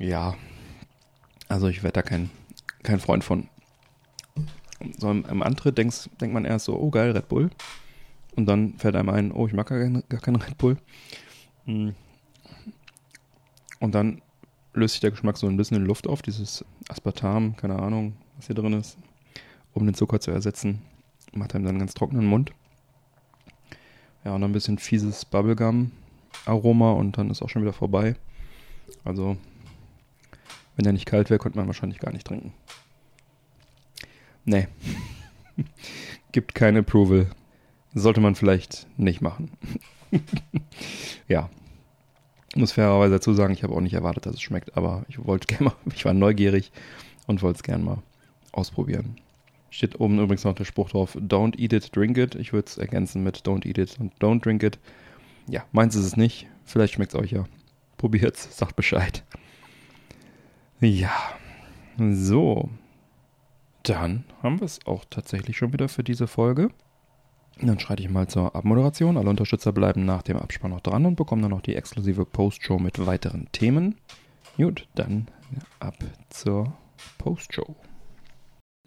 Ja, 0.00 0.34
also 1.48 1.68
ich 1.68 1.82
werde 1.82 1.92
da 1.92 2.02
kein, 2.02 2.30
kein 2.82 3.00
Freund 3.00 3.22
von. 3.22 3.48
So 4.98 5.10
im, 5.10 5.26
im 5.26 5.42
Antritt 5.42 5.76
denkst, 5.76 6.08
denkt 6.18 6.32
man 6.32 6.46
erst 6.46 6.64
so, 6.64 6.74
oh 6.74 6.90
geil, 6.90 7.10
Red 7.10 7.28
Bull. 7.28 7.50
Und 8.34 8.46
dann 8.46 8.78
fällt 8.78 8.96
einem 8.96 9.10
ein, 9.10 9.30
oh, 9.30 9.46
ich 9.46 9.52
mag 9.52 9.68
gar 9.68 9.78
keinen 9.78 10.02
kein 10.08 10.36
Red 10.36 10.56
Bull. 10.56 10.78
Hm. 11.66 11.94
Und 13.78 13.94
dann 13.94 14.22
löst 14.72 14.94
sich 14.94 15.02
der 15.02 15.10
Geschmack 15.10 15.36
so 15.36 15.46
ein 15.46 15.58
bisschen 15.58 15.76
in 15.76 15.84
Luft 15.84 16.06
auf, 16.06 16.22
dieses 16.22 16.64
Aspartam, 16.88 17.54
keine 17.56 17.78
Ahnung, 17.78 18.14
was 18.36 18.46
hier 18.46 18.54
drin 18.54 18.72
ist, 18.72 18.96
um 19.74 19.84
den 19.84 19.94
Zucker 19.94 20.18
zu 20.18 20.30
ersetzen. 20.30 20.80
Macht 21.34 21.54
einem 21.54 21.64
dann 21.64 21.74
einen 21.74 21.80
ganz 21.80 21.92
trockenen 21.92 22.24
Mund. 22.24 22.52
Ja, 24.24 24.34
und 24.34 24.40
dann 24.40 24.50
ein 24.50 24.54
bisschen 24.54 24.78
fieses 24.78 25.26
Bubblegum-Aroma 25.26 26.92
und 26.92 27.18
dann 27.18 27.30
ist 27.30 27.42
auch 27.42 27.50
schon 27.50 27.60
wieder 27.60 27.74
vorbei. 27.74 28.16
Also, 29.04 29.36
wenn 30.80 30.84
der 30.84 30.94
nicht 30.94 31.04
kalt 31.04 31.28
wäre, 31.28 31.38
konnte 31.38 31.58
man 31.58 31.66
wahrscheinlich 31.66 32.00
gar 32.00 32.10
nicht 32.10 32.26
trinken. 32.26 32.54
Nee. 34.46 34.66
Gibt 36.32 36.54
kein 36.54 36.74
Approval. 36.74 37.26
Sollte 37.92 38.22
man 38.22 38.34
vielleicht 38.34 38.86
nicht 38.96 39.20
machen. 39.20 39.50
ja. 41.28 41.50
Muss 42.56 42.72
fairerweise 42.72 43.12
dazu 43.12 43.34
sagen, 43.34 43.52
ich 43.52 43.62
habe 43.62 43.74
auch 43.74 43.82
nicht 43.82 43.92
erwartet, 43.92 44.24
dass 44.24 44.36
es 44.36 44.40
schmeckt, 44.40 44.74
aber 44.74 45.04
ich 45.08 45.22
wollte 45.22 45.48
gerne 45.48 45.64
mal, 45.64 45.76
ich 45.94 46.06
war 46.06 46.14
neugierig 46.14 46.72
und 47.26 47.42
wollte 47.42 47.58
es 47.58 47.62
gerne 47.62 47.84
mal 47.84 48.02
ausprobieren. 48.52 49.16
Steht 49.68 50.00
oben 50.00 50.18
übrigens 50.18 50.44
noch 50.44 50.54
der 50.54 50.64
Spruch 50.64 50.88
drauf, 50.88 51.14
don't 51.14 51.58
eat 51.58 51.74
it, 51.74 51.94
drink 51.94 52.16
it. 52.16 52.36
Ich 52.36 52.54
würde 52.54 52.68
es 52.68 52.78
ergänzen 52.78 53.22
mit 53.22 53.42
don't 53.46 53.68
eat 53.68 53.76
it 53.76 54.00
und 54.00 54.14
don't 54.14 54.40
drink 54.40 54.62
it. 54.62 54.78
Ja, 55.46 55.62
meins 55.72 55.94
ist 55.94 56.06
es 56.06 56.16
nicht. 56.16 56.46
Vielleicht 56.64 56.94
schmeckt 56.94 57.12
es 57.12 57.20
euch 57.20 57.32
ja. 57.32 57.44
Probiert's, 57.98 58.56
sagt 58.56 58.76
Bescheid. 58.76 59.22
Ja, 60.80 61.34
so. 61.98 62.70
Dann 63.82 64.24
haben 64.42 64.60
wir 64.60 64.64
es 64.64 64.78
auch 64.86 65.04
tatsächlich 65.10 65.58
schon 65.58 65.74
wieder 65.74 65.88
für 65.88 66.02
diese 66.02 66.26
Folge. 66.26 66.70
Dann 67.60 67.78
schreite 67.78 68.02
ich 68.02 68.08
mal 68.08 68.28
zur 68.28 68.56
Abmoderation. 68.56 69.18
Alle 69.18 69.28
Unterstützer 69.28 69.72
bleiben 69.72 70.06
nach 70.06 70.22
dem 70.22 70.38
Abspann 70.38 70.70
noch 70.70 70.80
dran 70.80 71.04
und 71.04 71.16
bekommen 71.16 71.42
dann 71.42 71.50
noch 71.50 71.60
die 71.60 71.76
exklusive 71.76 72.24
Postshow 72.24 72.78
mit 72.78 73.04
weiteren 73.04 73.48
Themen. 73.52 73.96
Gut, 74.56 74.88
dann 74.94 75.28
ab 75.80 75.96
zur 76.30 76.72
Postshow. 77.18 77.76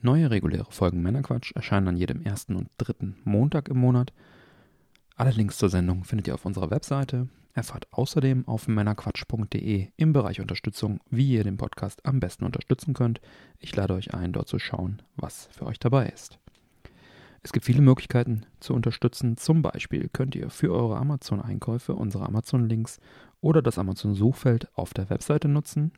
Neue 0.01 0.32
reguläre 0.32 0.71
Folgen 0.71 1.03
Männerquatsch 1.03 1.51
erscheinen 1.56 1.89
an 1.89 1.97
jedem 1.97 2.23
ersten 2.23 2.56
und 2.56 2.69
dritten 2.77 3.17
Montag 3.23 3.69
im 3.69 3.77
Monat. 3.77 4.13
Alle 5.23 5.31
Links 5.31 5.57
zur 5.57 5.69
Sendung 5.69 6.03
findet 6.03 6.27
ihr 6.27 6.33
auf 6.33 6.45
unserer 6.45 6.69
Webseite. 6.69 7.29
Erfahrt 7.53 7.88
außerdem 7.91 8.45
auf 8.45 8.67
männerquatsch.de 8.67 9.88
im 9.95 10.12
Bereich 10.12 10.41
Unterstützung, 10.41 10.99
wie 11.09 11.31
ihr 11.31 11.45
den 11.45 11.55
Podcast 11.55 12.05
am 12.05 12.19
besten 12.19 12.43
unterstützen 12.43 12.93
könnt. 12.93 13.21
Ich 13.57 13.73
lade 13.73 13.93
euch 13.93 14.13
ein, 14.13 14.33
dort 14.33 14.49
zu 14.49 14.59
schauen, 14.59 15.01
was 15.15 15.47
für 15.53 15.65
euch 15.65 15.79
dabei 15.79 16.09
ist. 16.09 16.39
Es 17.41 17.53
gibt 17.53 17.65
viele 17.65 17.81
Möglichkeiten 17.81 18.45
zu 18.59 18.73
unterstützen. 18.73 19.38
Zum 19.38 19.62
Beispiel 19.62 20.09
könnt 20.12 20.36
ihr 20.36 20.49
für 20.49 20.73
eure 20.73 20.97
Amazon-Einkäufe 20.97 21.95
unsere 21.95 22.25
Amazon-Links 22.25 22.99
oder 23.39 23.62
das 23.62 23.77
Amazon-Suchfeld 23.77 24.77
auf 24.77 24.93
der 24.93 25.09
Webseite 25.09 25.47
nutzen 25.47 25.93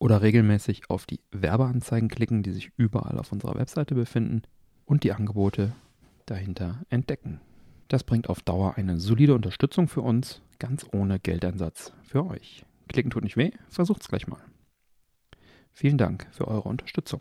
oder 0.00 0.22
regelmäßig 0.22 0.90
auf 0.90 1.06
die 1.06 1.20
Werbeanzeigen 1.30 2.08
klicken, 2.08 2.42
die 2.42 2.50
sich 2.50 2.72
überall 2.76 3.16
auf 3.16 3.30
unserer 3.30 3.54
Webseite 3.54 3.94
befinden 3.94 4.42
und 4.86 5.04
die 5.04 5.12
Angebote 5.12 5.72
dahinter 6.26 6.80
entdecken. 6.88 7.40
Das 7.90 8.04
bringt 8.04 8.28
auf 8.28 8.40
Dauer 8.40 8.74
eine 8.76 9.00
solide 9.00 9.34
Unterstützung 9.34 9.88
für 9.88 10.00
uns, 10.00 10.42
ganz 10.60 10.86
ohne 10.92 11.18
Geldeinsatz 11.18 11.92
für 12.04 12.24
euch. 12.24 12.64
Klicken 12.88 13.10
tut 13.10 13.24
nicht 13.24 13.36
weh, 13.36 13.50
versucht's 13.68 14.06
gleich 14.06 14.28
mal. 14.28 14.38
Vielen 15.72 15.98
Dank 15.98 16.28
für 16.30 16.46
eure 16.46 16.68
Unterstützung. 16.68 17.20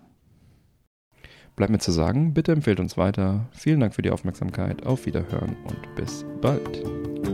Bleibt 1.56 1.72
mir 1.72 1.80
zu 1.80 1.92
sagen, 1.92 2.36
bitte 2.36 2.52
empfehlt 2.52 2.80
uns 2.80 2.98
weiter. 2.98 3.50
Vielen 3.52 3.80
Dank 3.80 3.96
für 3.96 4.04
die 4.04 4.12
Aufmerksamkeit. 4.12 4.86
Auf 4.86 5.08
Wiederhören 5.08 5.58
und 5.64 5.96
bis 5.96 6.24
bald. 6.40 6.84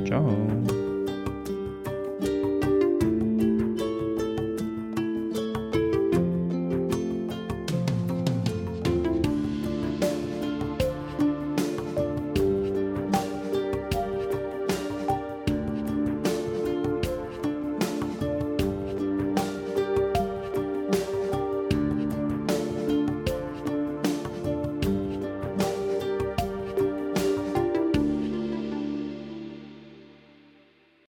Ciao. 0.06 0.26